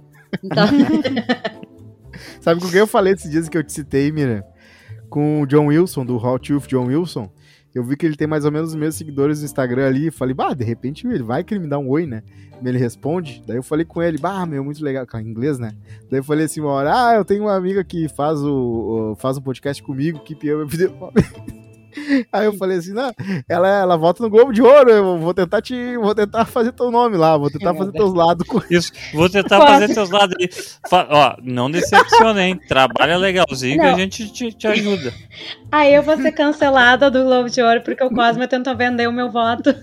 [0.44, 0.66] Então,
[2.42, 4.44] Sabe com quem eu falei esses dias que eu te citei, Miriam?
[5.10, 7.30] Com o John Wilson, do Hot Youth John Wilson.
[7.74, 10.08] Eu vi que ele tem mais ou menos os meus seguidores no Instagram ali.
[10.08, 12.24] E falei, bah, de repente ele vai que ele me dá um oi, né?
[12.64, 13.44] Ele responde.
[13.46, 15.06] Daí eu falei com ele, bah, meu, muito legal.
[15.16, 15.72] Em inglês, né?
[16.10, 19.16] Daí eu falei assim, uma hora, ah, eu tenho uma amiga que faz o, o-
[19.16, 20.94] faz um podcast comigo, que ama video.
[22.32, 23.12] Aí eu falei assim, não,
[23.48, 25.98] ela, ela volta no Globo de Ouro, eu vou tentar te.
[25.98, 29.58] Vou tentar fazer teu nome lá, vou tentar fazer teus lados com Isso, vou tentar
[29.58, 29.74] Quase.
[29.82, 32.60] fazer teus lados ó, não decepciona, hein?
[32.68, 33.94] Trabalha legalzinho que Não.
[33.94, 35.14] a gente te, te ajuda.
[35.72, 39.14] aí eu vou ser cancelada do Globo de Ouro porque o Cosmo tentou vender o
[39.14, 39.74] meu voto.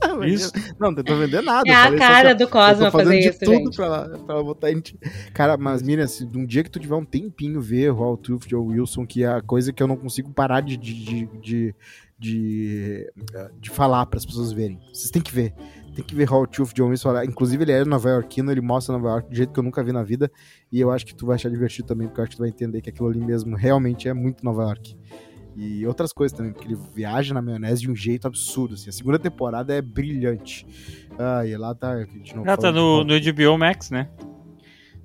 [0.26, 0.52] Isso.
[0.78, 1.68] Não, não tentou vender nada.
[1.68, 3.76] É a assim, cara do Eu Cosmo tô fazendo fazer de isso, tudo gente.
[3.76, 4.68] pra, pra botar.
[5.34, 8.56] Cara, mas Miriam, se um dia que tu tiver um tempinho ver o Truth de
[8.56, 11.74] Wilson, que é a coisa que eu não consigo parar de, de, de, de,
[12.18, 13.12] de,
[13.60, 14.78] de falar para as pessoas verem.
[14.92, 15.54] Vocês têm que ver.
[15.94, 17.22] Tem que ver Hall Truth John Wilson.
[17.24, 19.92] Inclusive, ele é nova iorquino, ele mostra Nova York de jeito que eu nunca vi
[19.92, 20.30] na vida.
[20.70, 22.48] E eu acho que tu vai achar divertido também, porque eu acho que tu vai
[22.48, 24.96] entender que aquilo ali mesmo realmente é muito Nova York.
[25.62, 28.74] E outras coisas também, porque ele viaja na maionese de um jeito absurdo.
[28.74, 28.88] Assim.
[28.88, 30.66] A segunda temporada é brilhante.
[31.18, 31.92] Ah, e lá tá.
[31.92, 34.08] A gente não Ah, tá no, no HBO Max, né?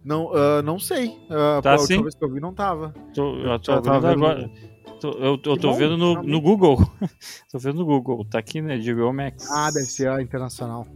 [0.04, 1.12] Não, ah, não sei.
[1.30, 2.02] Ah, Tá a última sim?
[2.04, 2.94] vez que eu vi não tava.
[3.14, 4.50] Tô, eu tô Eu tava vendo agora.
[5.02, 6.78] Tô eu, eu tô bom, vendo no, no Google.
[7.52, 8.24] tô vendo no Google.
[8.24, 8.78] Tá aqui, né?
[8.78, 9.46] HBO Max.
[9.52, 10.88] Ah, deve ser a internacional.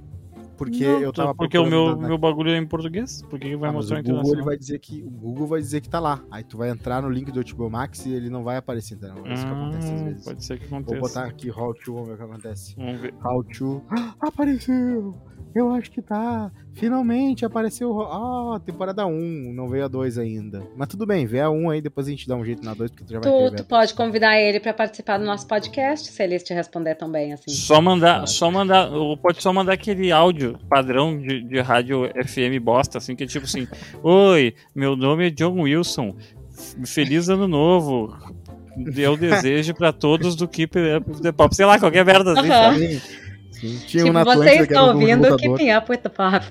[0.59, 3.21] Porque Não, eu tava Porque o meu, na- meu bagulho é em português.
[3.23, 4.45] Por que que vai Ah, mostrar o Google ele internacional?
[4.45, 6.21] vai dizer que o Google vai dizer que tá lá.
[6.29, 9.25] Aí tu vai entrar no link do HBO Max e ele não vai aparecer, entendeu?
[9.25, 10.23] É isso que acontece às vezes.
[10.25, 11.01] Pode ser que Vou aconteça.
[11.01, 12.75] botar aqui How to, vamos ver o que acontece.
[12.77, 13.13] Vamos ver.
[13.23, 13.81] How to.
[13.89, 15.15] Ah, apareceu!
[15.55, 16.51] Eu acho que tá.
[16.73, 17.99] Finalmente apareceu.
[18.03, 19.53] Ah, temporada 1.
[19.53, 20.63] Não veio a 2 ainda.
[20.77, 22.91] Mas tudo bem, vê a 1 aí, depois a gente dá um jeito na 2,
[22.91, 23.55] porque tu já vai Tu, ter.
[23.57, 27.33] tu pode convidar ele pra participar do nosso podcast, se ele te responder tão bem
[27.33, 27.49] assim.
[27.51, 28.27] Só mandar, Claro.
[28.27, 33.15] só mandar, ou pode só mandar aquele áudio padrão de, de rádio FM bosta, assim,
[33.15, 33.67] que é tipo assim:
[34.01, 36.15] Oi, meu nome é John Wilson,
[36.85, 38.15] feliz ano novo.
[38.95, 40.73] Eu desejo pra todos do Keep
[41.21, 42.77] the Pop, sei lá, qualquer merda assim, Aham.
[43.59, 43.77] Sim.
[43.85, 45.57] Tinha Tipo, um vocês estão ouvindo lutador.
[45.57, 46.45] Keeping Up with the Pop.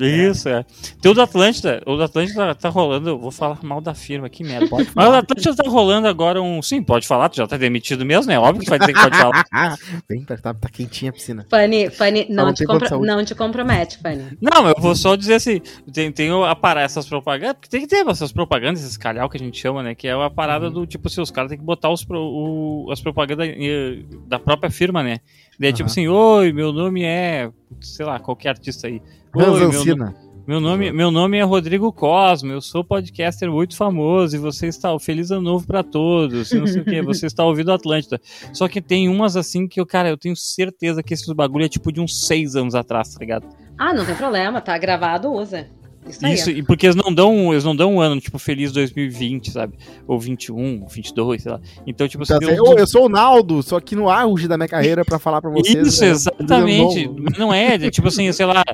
[0.00, 0.64] Isso, é.
[1.00, 4.28] Tem o do Atlântida, o do Atlântida tá rolando, eu vou falar mal da firma,
[4.28, 4.66] que merda.
[4.68, 6.62] Pode Mas o Atlântida tá rolando agora um.
[6.62, 8.38] Sim, pode falar, tu já tá demitido mesmo, né?
[8.38, 9.44] Óbvio que vai dizer que pode falar.
[10.08, 11.46] Vem, tá, tá, quentinha a piscina.
[11.50, 14.36] Fanny, Fanny não, não te compro- não te compromete, Fanny.
[14.40, 15.60] Não, eu vou só dizer assim,
[15.92, 19.28] tem, tem o- a parar essas propagandas, porque tem que ter essas propagandas, esses calhau
[19.28, 19.94] que a gente chama, né?
[19.94, 20.72] Que é a parada Uhum.
[20.72, 24.38] do tipo assim, os caras têm que botar os pro- o- as propagandas eh, da
[24.38, 25.20] própria firma, né?
[25.58, 29.00] Daí é tipo assim, oi, meu nome é, sei lá, qualquer artista aí.
[29.34, 30.14] Ranzancina.
[30.46, 34.96] meu nome, meu nome é Rodrigo Cosmo, eu sou podcaster muito famoso e você está,
[34.98, 38.20] feliz ano novo pra todos, não sei o que, você está ouvindo Atlântida.
[38.52, 41.68] Só que tem umas assim que eu, cara, eu tenho certeza que esses bagulho é
[41.68, 43.46] tipo de uns seis anos atrás, tá ligado?
[43.78, 45.66] Ah, não tem problema, tá gravado, usa.
[46.08, 46.34] Isso aí.
[46.34, 49.74] Isso, e porque eles não dão, eles não dão um ano, tipo, feliz 2020, sabe?
[50.06, 51.60] Ou 21, 22, sei lá.
[51.86, 54.68] Então, tipo, Então, assim, eu, eu sou o Naldo, só que no auge da minha
[54.68, 55.86] carreira pra falar pra vocês.
[55.86, 57.10] Isso, né, exatamente.
[57.38, 58.64] Não é, é tipo assim, sei lá.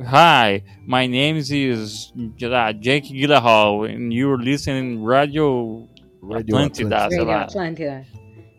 [0.00, 5.86] Hi, my name is lá, Jake Gyllenhaal and you're listening Radio
[6.22, 8.06] Radio Atlântida, Atlântida.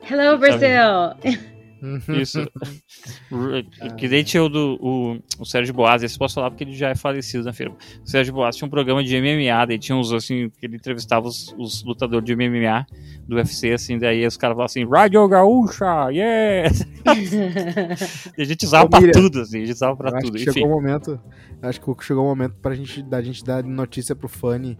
[0.01, 1.39] Hello, Brasil!
[1.81, 2.15] Uhum.
[2.15, 2.45] Isso.
[3.97, 6.89] que daí tinha o do o, o Sérgio Boas, esse posso falar porque ele já
[6.89, 7.75] é falecido na firma.
[8.03, 11.27] O Sérgio Boas tinha um programa de MMA, daí tinha uns assim, que ele entrevistava
[11.27, 12.85] os, os lutadores de MMA
[13.27, 16.69] do UFC, assim, daí os caras falavam assim, Radio Gaúcha, yeah!
[18.37, 20.37] A gente usava Ô, pra Miriam, tudo, assim, a gente usava pra tudo.
[20.37, 20.51] Enfim.
[20.51, 21.19] chegou o momento.
[21.61, 24.77] Acho que chegou o momento pra gente, da gente dar notícia pro Fanny.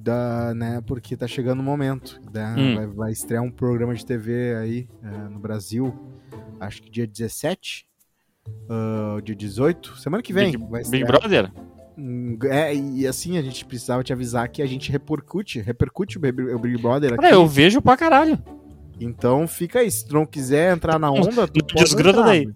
[0.00, 2.20] Da, né, porque tá chegando o momento.
[2.32, 2.76] né, Hum.
[2.76, 5.92] vai, vai estrear um programa de TV aí eh, no Brasil.
[6.60, 7.86] Acho que dia 17.
[8.68, 9.98] ah, dia 18.
[9.98, 10.52] Semana que vem.
[10.52, 11.04] Big, vai Big.
[11.04, 11.50] Brother?
[11.96, 16.20] Hum, É, e assim, a gente precisava te avisar que a gente repercute, repercute o
[16.20, 17.22] Big, Brother aqui.
[17.22, 18.38] Cara, eu vejo pra caralho.
[19.00, 19.90] Então fica aí.
[19.90, 22.48] Se tu não quiser entrar na onda, tu pode Desgruda entrar, daí.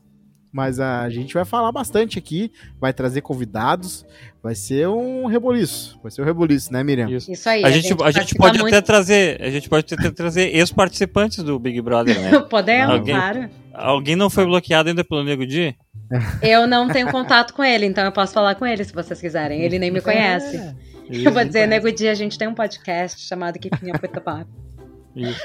[0.53, 4.05] Mas a gente vai falar bastante aqui, vai trazer convidados,
[4.43, 5.99] vai ser um reboliço.
[6.03, 7.09] Vai ser um reboliço, né, Miriam?
[7.09, 7.33] Isso.
[7.33, 7.65] Isso aí.
[7.65, 11.59] A gente, a gente pode muito- até trazer, a gente pode até trazer ex-participantes do
[11.59, 12.39] Big Brother, né?
[12.51, 13.51] Podemos, Alguém- claro.
[13.73, 15.75] Alguém não foi bloqueado ainda pelo Nego Di?
[16.43, 19.63] Eu não tenho contato com ele, então eu posso falar com ele se vocês quiserem.
[19.63, 20.59] Ele nem me conhece.
[20.59, 20.75] É.
[21.11, 23.67] Eu vou dizer, Nego Dia, a gente tem um podcast chamado Up
[24.03, 24.45] with the Pop.
[25.15, 25.41] Isso.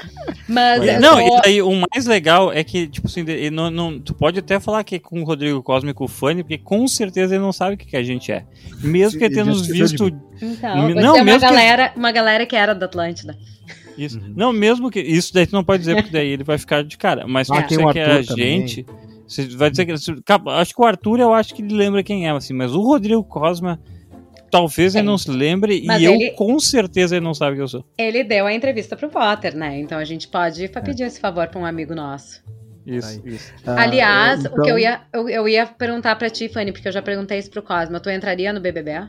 [0.48, 3.98] Mas eu Não, e daí o mais legal é que, tipo assim, ele não, não-
[4.00, 6.56] tu pode até falar que é com o Rodrigo Cosme e com o Fanny, porque
[6.56, 8.44] com certeza ele não sabe o que, que a gente é.
[8.82, 9.42] Mesmo que de
[9.72, 10.06] visto.
[10.40, 13.36] Então, Não, dizer uma mesmo que- galera, uma galera que era da Atlântida.
[13.98, 14.18] Isso.
[14.18, 14.32] Uhum.
[14.36, 15.00] Não, mesmo que.
[15.00, 17.26] Isso daí tu não pode dizer, porque daí ele vai ficar de cara.
[17.26, 18.66] Mas Ah, o que é a também.
[18.66, 18.86] gente.
[19.26, 19.92] Você vai dizer que.
[19.92, 23.22] Acho que o Arthur, eu acho que ele lembra quem é, assim, mas o Rodrigo
[23.24, 23.78] Cosma.
[24.50, 25.06] Talvez ele Sim.
[25.06, 27.84] não se lembre, Mas e eu ele- com certeza ele não sabe quem eu sou.
[27.98, 29.78] Ele deu a entrevista pro Potter, né?
[29.78, 30.68] Então a gente pode É.
[30.68, 32.42] pedir esse favor pra um amigo nosso.
[32.86, 33.52] Isso, isso.
[33.66, 36.88] Ah, Aliás, então- o que eu ia, eu, eu ia perguntar pra ti, Fanny, porque
[36.88, 38.00] eu já perguntei isso pro Cosma.
[38.00, 39.06] Tu entraria no BBB?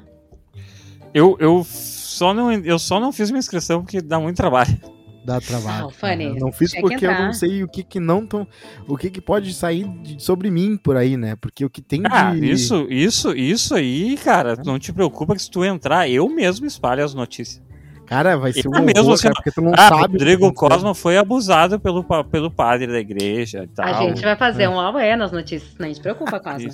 [1.14, 4.78] Eu, eu, só não, eu só não fiz minha inscrição porque dá muito trabalho.
[5.24, 5.88] Dá trabalho.
[5.88, 8.48] Ah, Fanny, Eu não fiz porque eu não sei o que que não tão,
[8.88, 11.36] o que que pode sair de- sobre mim por aí, né?
[11.36, 15.42] Porque o que tem Ah, de isso, isso, isso aí, cara, não te preocupa que
[15.42, 17.62] se tu entrar, eu mesmo espalho as notícias.
[18.08, 20.02] cara vai ser Eu um mesmo, horror, assim, cara, porque tu não ah, sabe.
[20.14, 20.52] Rodrigo.
[20.52, 23.86] Cosma foi abusado pelo, pelo padre da igreja e tal.
[23.86, 24.70] A gente vai fazer É.
[24.70, 26.72] um auê nas notícias, não se preocupa, Cosma.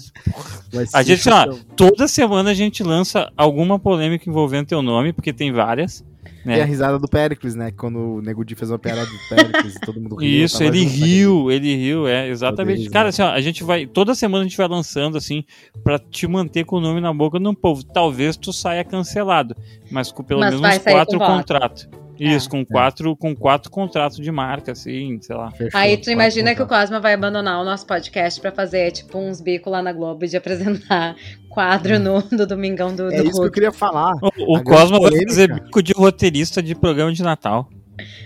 [0.94, 1.60] A gente, ó, chatão.
[1.76, 6.06] toda semana a gente lança alguma polêmica envolvendo teu nome, porque tem várias.
[6.54, 7.72] Tem a risada do Pericles, né?
[7.72, 10.46] Quando o Nego Di fez uma piada do Pericles e todo mundo riu.
[10.46, 12.90] Isso, ele junto riu, ele riu, é, exatamente.
[12.90, 13.10] Cara, né?
[13.10, 15.44] assim, ó, a gente vai, toda semana a gente vai lançando, assim,
[15.84, 17.84] pra te manter com o nome na boca do povo.
[17.84, 19.56] Talvez tu saia cancelado,
[19.90, 21.90] mas com pelo Mas menos quatro contratos.
[22.20, 22.52] Isso, É.
[22.52, 25.52] com quatro, com quatro contratos de marca, assim, sei lá.
[25.52, 26.68] Fechou, Aí tu imagina que o.
[26.68, 30.36] Cosma vai abandonar o nosso podcast pra fazer, tipo, uns bicos lá na Globo de
[30.38, 31.16] apresentar
[31.50, 33.52] quadro no, do Domingão do, do É isso que eu Hulk.
[33.54, 34.14] queria falar.
[34.40, 37.70] O, o Cosma vai fazer bico de roteirista de programa de Natal.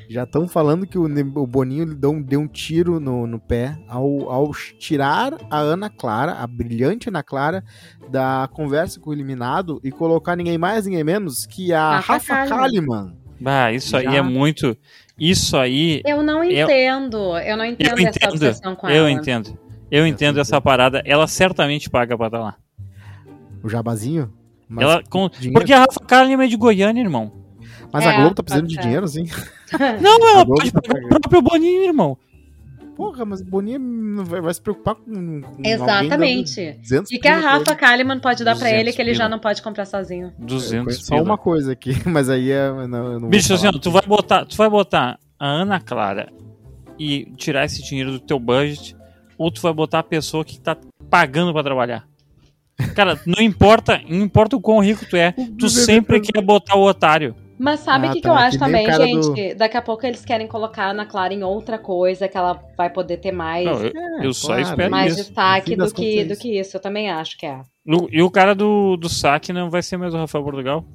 [0.10, 3.78] Já estão falando que o, o Boninho deu um, deu um tiro no, no pé
[3.88, 7.64] ao, ao tirar a Ana Clara, a brilhante Ana Clara,
[8.10, 12.48] da conversa com o eliminado e colocar ninguém mais, ninguém menos que a Rafa Rafa
[12.48, 12.58] Kalimann.
[12.58, 13.14] Kalimann.
[13.40, 14.16] Bah, isso aí Já.
[14.16, 14.76] é muito.
[15.18, 16.02] Isso aí.
[16.06, 17.38] Eu não Eu- entendo.
[17.38, 18.30] Eu não entendo, Eu essa entendo.
[18.32, 19.12] obsessão com Eu ela.
[19.12, 19.58] entendo.
[19.92, 21.02] Eu entendo essa parada.
[21.06, 22.56] Ela certamente paga pra estar lá.
[23.64, 24.32] O Jabazinho.
[24.68, 27.32] Mas, Ela, com- Porque a Rafa Kalimann é de Goiânia, irmão.
[27.92, 29.26] mas É, a Globo tá precisando de dinheiro, assim.
[30.00, 32.18] Não, ela pode tá pagar o próprio Boninho, irmão.
[33.00, 35.42] Porra, mas o Boninho não vai, vai se preocupar com.
[35.42, 36.60] com Exatamente.
[36.60, 39.14] alguém dando 200 E que a Rafa Kalimann pode dar pra 200 ele que ele
[39.14, 39.30] já pila.
[39.30, 40.28] não pode comprar sozinho.
[40.28, 40.36] ele.
[40.38, 41.24] Eu 200 conheço só pila.
[41.26, 42.70] uma coisa aqui, mas aí é.
[42.90, 46.28] Não, eu não Bicho, assim, ó, tu vai botar, tu vai botar a Ana Clara
[47.00, 48.98] e tirar esse dinheiro do teu budget,
[49.38, 50.76] ou tu vai botar a pessoa que tá
[51.10, 52.06] pagando pra trabalhar.
[52.94, 56.86] Cara, não importa, não importa o quão rico tu é, tu sempre quer botar o
[56.86, 57.34] otário.
[57.60, 59.54] Mas sabe o Ah, que, que tá, eu acho que também, gente?
[59.54, 62.90] Daqui a pouco eles querem colocar a Ana Clara em outra coisa, que ela vai
[62.90, 63.92] poder ter mais, Não, eu,
[64.22, 64.62] É, eu só claro.
[64.62, 65.24] espero mais isso.
[65.26, 66.42] destaque No fim do que, é do isso.
[66.42, 66.78] que isso.
[66.78, 67.60] Eu também acho que é.
[67.86, 70.86] O- E o cara do, do saque não vai ser mais o Rafael Portugal?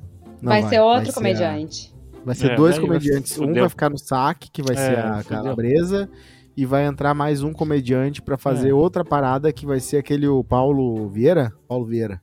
[0.41, 1.95] Não vai, ser outro vai a- comediante.
[2.25, 3.33] Vai ser É, dois vai- comediantes.
[3.39, 3.63] Um fudeu.
[3.65, 5.37] vai ficar no saque, que vai É, ser a fudeu.
[5.37, 6.09] Calabresa.
[6.57, 8.75] E vai entrar mais um comediante pra fazer É.
[8.75, 11.53] outra parada que vai ser aquele o Paulo Vieira.
[11.69, 12.23] Paulo Vieira.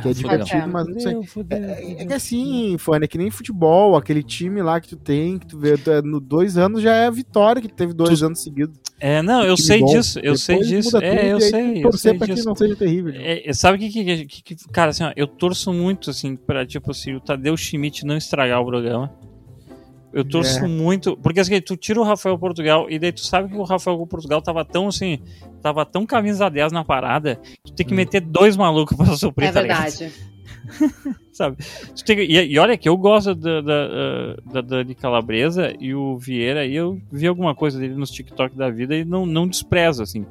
[0.00, 1.16] Que é divertido, mas não sei.
[1.50, 5.38] É, é que assim, Fone, é que nem futebol, aquele time lá que tu tem,
[5.38, 7.92] que tu vê, tu é- no dois anos já é a vitória, que tu teve
[7.92, 8.78] dois anos seguidos.
[9.00, 9.86] É, não, eu sei bom.
[9.86, 10.88] disso, eu sei Depois disso.
[10.96, 12.48] muda tudo É, eu sei, que eu torcer sei pra que disso.
[12.48, 13.12] não seja terrível.
[13.16, 16.66] É, sabe o que, que, que- que- Cara, assim, ó, eu torço muito, assim, pra,
[16.66, 19.10] tipo assim, o Tadeu Schmidt não estragar o programa.
[20.12, 20.68] Eu torço É.
[20.68, 21.16] muito.
[21.18, 24.40] Porque assim, tu tira o Rafael Portugal e daí tu sabe que o Rafael Portugal
[24.40, 25.18] tava tão assim.
[25.62, 27.38] Tava tão camisa 10 na parada.
[27.64, 27.96] Tu tem que Hum.
[27.96, 30.10] meter dois malucos pra suprir, É tá verdade.
[31.32, 31.56] Sabe?
[31.94, 35.72] Tu tem que- e, e olha que eu gosto da, da, ah, da Dani Calabresa
[35.78, 39.24] e o Vieira e eu vi alguma coisa dele nos TikTok da vida e não,
[39.26, 40.26] não desprezo, assim.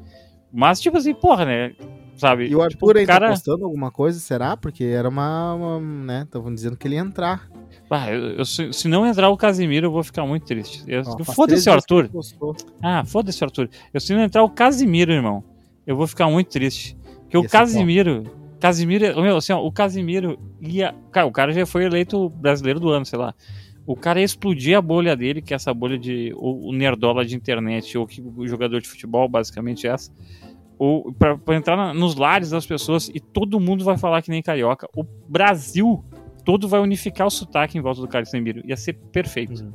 [0.52, 1.74] Mas, tipo assim, porra, né?
[2.18, 2.44] Sabe?
[2.44, 3.28] E o Tipo, Arthur aí cara...
[3.28, 4.58] tá postando alguma coisa, será?
[4.58, 7.48] Porque era uma, uma né, estavam dizendo que ele ia entrar.
[7.90, 10.84] Ah, eu- eu- se, se não entrar o Casimiro, eu vou ficar muito triste.
[11.36, 12.10] Foda-se o Arthur.
[12.82, 13.70] Ah, foda-se o Arthur.
[13.94, 15.44] Eu, se não entrar o Casimiro, irmão,
[15.86, 16.98] eu vou ficar muito triste.
[17.22, 18.24] Porque o Casimiro.
[18.60, 20.96] Casimiro, meu, assim, ó, o Casimiro ia.
[21.12, 23.34] Cara, o cara já foi eleito brasileiro do ano, sei lá.
[23.86, 26.34] O cara ia explodir a bolha dele, que é essa bolha de.
[26.36, 30.12] O, o nerdola de internet, ou que o jogador de futebol, basicamente é essa.
[30.80, 34.30] Ou pra, pra entrar na- nos lares das pessoas e todo mundo vai falar que
[34.30, 34.88] nem carioca.
[34.96, 36.04] O Brasil
[36.46, 38.62] todo vai unificar o sotaque em volta do Casimiro.
[38.66, 39.64] Ia ser perfeito.
[39.64, 39.74] Uhum.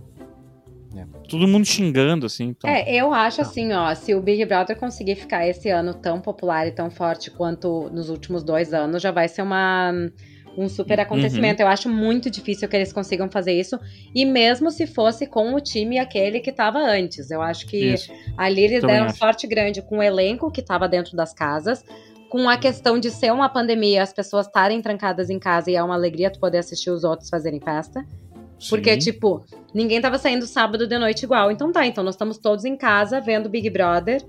[0.95, 1.07] É.
[1.29, 2.49] Todo mundo xingando, assim.
[2.49, 2.69] Então...
[2.69, 6.67] É, eu acho assim, ó, se o Big Brother conseguir ficar esse ano tão popular
[6.67, 9.91] e tão forte quanto nos últimos dois anos, já vai ser uma,
[10.57, 11.61] um super acontecimento.
[11.61, 11.67] Uhum.
[11.67, 13.79] Eu acho muito difícil que eles consigam fazer isso.
[14.15, 17.31] E mesmo se fosse com o time aquele que tava antes.
[17.31, 18.13] Eu acho que Isso.
[18.37, 19.19] ali eles Também deram acho.
[19.19, 21.85] sorte grande com o elenco que tava dentro das casas.
[22.29, 25.83] Com a questão de ser uma pandemia, as pessoas estarem trancadas em casa e é
[25.83, 28.05] uma alegria tu poder assistir os outros fazerem festa.
[28.71, 29.13] Porque, Sim.
[29.13, 29.45] tipo,
[29.75, 31.51] ninguém tava saindo sábado de noite igual.
[31.51, 34.23] Então tá, então nós estamos todos em casa vendo Big Brother,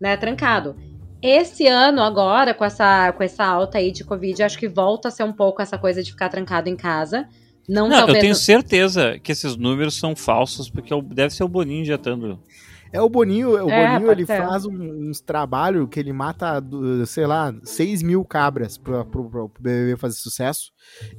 [0.00, 0.76] né, trancado.
[1.22, 5.10] Esse ano, agora, com essa, com essa alta aí de Covid, acho que volta a
[5.10, 7.26] ser um pouco essa coisa de ficar trancado em casa.
[7.68, 8.16] Não, Não, talvez.
[8.16, 12.38] eu tenho certeza que esses números são falsos, porque o- deve ser o Boninho injetando.
[12.92, 14.38] É o Boninho, o É, Boninho ele ser.
[14.42, 16.62] faz um- uns trabalhos que ele mata,
[17.06, 20.70] sei lá, 6 mil cabras pra, pro, pro BBB fazer sucesso.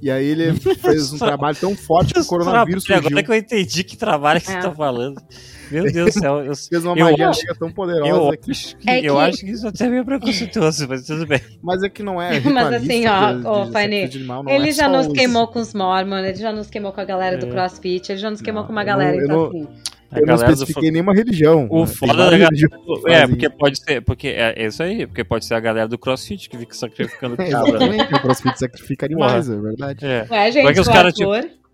[0.01, 3.07] E aí ele fez um trabalho tão forte que o coronavírus surgiu.
[3.07, 4.53] Agora que eu entendi que trabalho que É.
[4.61, 5.21] você tá falando.
[5.69, 6.39] Meu Deus do céu.
[6.43, 8.49] Eu, Fez uma Eu magia nega tão poderosa eu, que...
[8.51, 11.39] acho que, É eu acho que isso até é meio preconceituoso, mas tudo bem.
[11.61, 14.51] Mas é que não é Mas assim, ó, de- ô, de Fanny, de animal, não
[14.51, 17.05] Ele é já nos os- queimou com os Mormon, ele já nos queimou com a
[17.05, 17.49] galera do É.
[17.51, 19.11] CrossFit, ele já nos queimou Não, com uma eu galera.
[19.11, 19.81] não- eu então, não- assim.
[20.11, 21.67] A Eu não galera do especifiquei nenhuma religião.
[21.69, 21.85] O né?
[21.87, 22.65] foda da que
[23.07, 25.97] É, porque pode ser, porque é, é isso aí, porque pode ser a galera do
[25.97, 27.71] CrossFit que fica sacrificando É, cabra.
[27.79, 27.85] né?
[27.85, 30.05] Exatamente, o CrossFit sacrifica animais, é verdade.
[30.05, 31.31] É, Ué, gente, Como é que os o caras, tipo-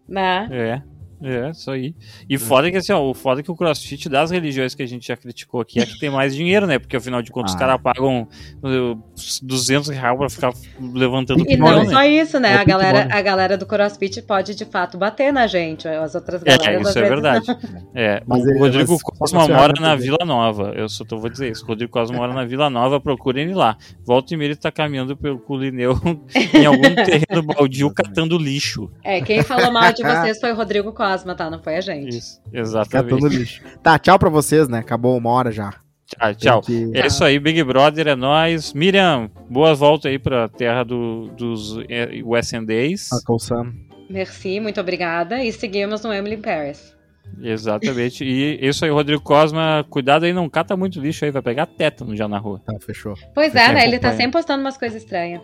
[0.07, 0.47] né?
[0.51, 0.81] é.
[1.25, 1.95] É, isso aí.
[2.29, 4.85] E foda que assim, ó, o foda é que o crossfit das religiões que a
[4.85, 6.77] gente já criticou aqui é que tem mais dinheiro, né?
[6.77, 7.59] Porque afinal de contas os Ah.
[7.59, 8.27] caras pagam
[8.63, 9.01] uh,
[9.41, 11.85] 200 reais pra ficar levantando E não né?
[11.85, 12.53] só isso, né?
[12.53, 13.17] É a, galera, Money.
[13.17, 15.87] a galera do CrossFit pode de fato bater na gente.
[15.87, 17.45] As outras É, isso é verdade.
[17.97, 19.01] É, Mas o ele- Rodrigo mas
[19.31, 19.97] Cosma mora na também.
[20.05, 20.73] Vila Nova.
[20.75, 21.63] Eu só tô, vou dizer isso.
[21.63, 23.77] O Rodrigo Cosma mora na Vila Nova, procurem ele lá.
[24.03, 25.93] Volta e meia ele tá caminhando pelo Culineu
[26.53, 28.91] em algum terreno baldio catando lixo.
[29.03, 31.49] É, quem falou mal de vocês foi o Rodrigo Cosma, tá?
[31.49, 32.17] Não foi a gente.
[32.17, 33.27] Isso, exatamente.
[33.27, 33.61] lixo.
[33.81, 34.79] Tá, tchau pra vocês, né?
[34.79, 35.73] Acabou uma hora já.
[36.07, 36.61] Tchau, tchau.
[36.61, 38.73] Que- É isso aí, Big Brother, é nóis.
[38.73, 43.09] Miriam, boa volta aí pra terra do, dos é, West End Days.
[43.11, 43.73] Uncle Sam.
[44.09, 45.43] Merci, muito obrigada.
[45.43, 46.95] E seguimos no Emily Paris.
[47.41, 48.23] Exatamente.
[48.23, 52.15] E isso aí, Rodrigo Cosma, cuidado aí, não cata muito lixo aí, vai pegar tétano
[52.15, 52.61] já na rua.
[52.63, 53.15] Tá, fechou.
[53.33, 53.83] Pois Você é, né?
[53.87, 55.41] Ele tá sempre postando umas coisas estranhas.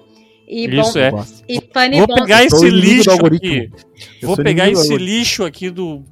[0.53, 1.11] E Isso bom, é.
[1.47, 3.71] E funny Vou pegar sou esse lixo aqui.
[4.21, 6.03] Vou pegar esse lixo aqui do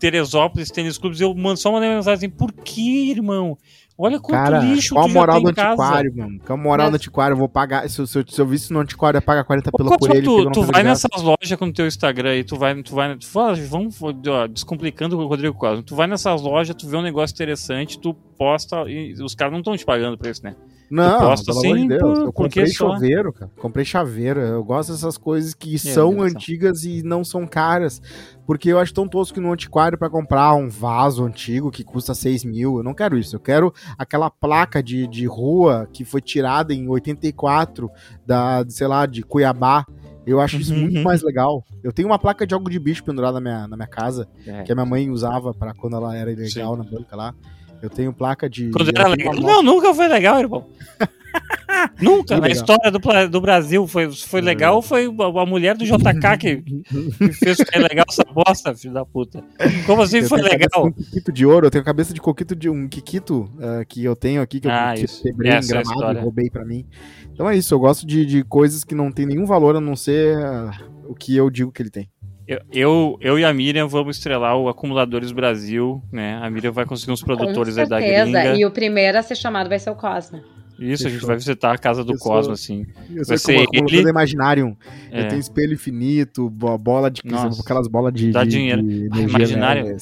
[0.00, 3.56] Teresópolis Tênis Clubes e eu mando só uma mensagem assim, por que, irmão?
[4.00, 5.70] Olha quanto Cara, lixo qual a moral tem do em casa.
[5.82, 6.40] antiquário, mano?
[6.46, 7.34] Qual a moral Mas- do antiquário?
[7.34, 7.88] Eu vou pagar.
[7.90, 9.98] Se, eu- se, eu- se eu visse no antiquário, eu ia pagar 40 Ô, pila
[9.98, 10.22] por ele.
[10.22, 13.26] tu, tu vai nessas lojas com o teu Instagram e tu vai, tu vai, tu
[13.26, 15.82] fala, vamos, ó, descomplicando o Rodrigo Cosma.
[15.82, 19.58] Tu vai nessas lojas, tu vê um negócio interessante, tu posta e os caras não
[19.60, 20.54] estão te pagando por isso, né?
[20.90, 22.18] Não, posta pelo amor de Deus.
[22.20, 23.50] eu comprei só- chaveiro, cara.
[23.60, 24.40] Comprei chaveiro.
[24.40, 28.00] Eu gosto dessas coisas que É, são antigas e não são caras.
[28.46, 32.14] Porque eu acho tão tosco que no antiquário pra comprar um vaso antigo que custa
[32.14, 32.78] 6 mil.
[32.78, 33.36] Eu não quero isso.
[33.36, 37.90] Eu quero aquela placa de, de rua que foi tirada em 84
[38.26, 39.84] da, sei lá, de Cuiabá.
[40.26, 41.02] Eu acho isso Uhum, muito uhum.
[41.02, 41.62] mais legal.
[41.82, 44.62] Eu tenho uma placa de algo de bicho pendurada na minha, na minha casa, É.
[44.62, 47.34] que a minha mãe usava para quando ela era ilegal na banca lá.
[47.82, 48.70] Eu tenho placa de.
[48.70, 49.34] Quando eu era legal.
[49.34, 50.66] Não, nunca foi legal, irmão.
[52.00, 52.34] nunca.
[52.34, 52.50] Que Na legal.
[52.50, 57.58] história do, do Brasil foi, foi legal, foi a, mulher do JK que, que fez
[57.58, 59.42] que é legal essa bosta, filho da puta.
[59.86, 60.86] Como assim Eu foi legal?
[60.86, 64.04] Um quiquito de ouro, eu tenho a cabeça de coquito de um quiquito ah, que
[64.04, 65.22] eu tenho aqui, que eu Ah, que isso.
[65.22, 66.86] quebrei em Essa é a gramado e roubei pra mim.
[67.32, 69.94] Então é isso, eu gosto de, de coisas que não tem nenhum valor a não
[69.94, 70.72] ser ah,
[71.08, 72.08] o que eu digo que ele tem.
[72.48, 76.40] Eu, eu, eu e a Miriam vamos estrelar o Acumuladores Brasil, né?
[76.42, 78.24] A Miriam vai conseguir uns produtores aí da certeza.
[78.24, 78.56] gringa.
[78.56, 80.42] E o primeiro a ser chamado vai ser o Cosma.
[80.78, 81.26] Isso, a gente Fechou.
[81.26, 82.86] vai visitar a casa do Eu sou- Cosmo, assim.
[83.10, 84.76] Eu Vai ser como ele- Imaginarium.
[85.10, 85.22] É.
[85.22, 87.60] Eu tenho espelho infinito, bo- bola de Nossa.
[87.62, 88.82] aquelas bolas de, Dá de- dinheiro.
[88.82, 89.84] de Ah, energia, Imaginário.
[89.84, 89.96] né,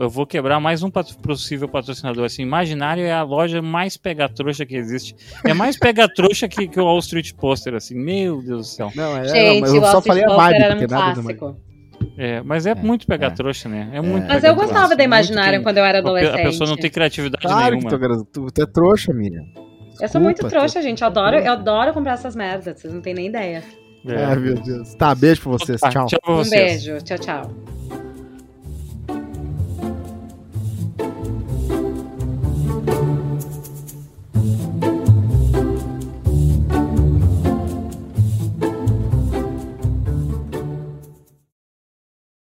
[0.00, 2.24] eu, vou, quebrar mais um possível patrocinador.
[2.26, 5.16] Assim, Imaginário é a loja mais pega-trouxa que existe.
[5.44, 7.94] É mais pega-trouxa que, que o Wall Street Poster, assim.
[7.94, 8.92] Meu Deus do céu.
[8.94, 11.56] Não, é, não, Gente, mas o eu só falei a vibe, era porque um clássico.
[12.18, 13.90] É, mas é, muito pega-trouxa, né?
[13.92, 16.40] É muito Mas eu gostava da Imaginário quando eu era adolescente.
[16.40, 17.90] A pessoa não tem criatividade Claro que nenhuma.
[17.90, 19.42] tu, cara, tu, tu é trouxa, Miriam.
[20.00, 21.00] Eu sou muito Desculpa, trouxa, gente.
[21.02, 22.80] Eu adoro, eu adoro comprar essas merdas.
[22.80, 23.62] Vocês não têm nem ideia.
[24.06, 24.24] É.
[24.24, 24.94] Ai, meu Deus.
[24.94, 25.80] Tá, beijo pra vocês.
[25.80, 26.06] Tá, Tchau.
[26.06, 26.84] Tchau pra Um vocês.
[26.84, 27.02] beijo.
[27.04, 28.05] Tchau, tchau.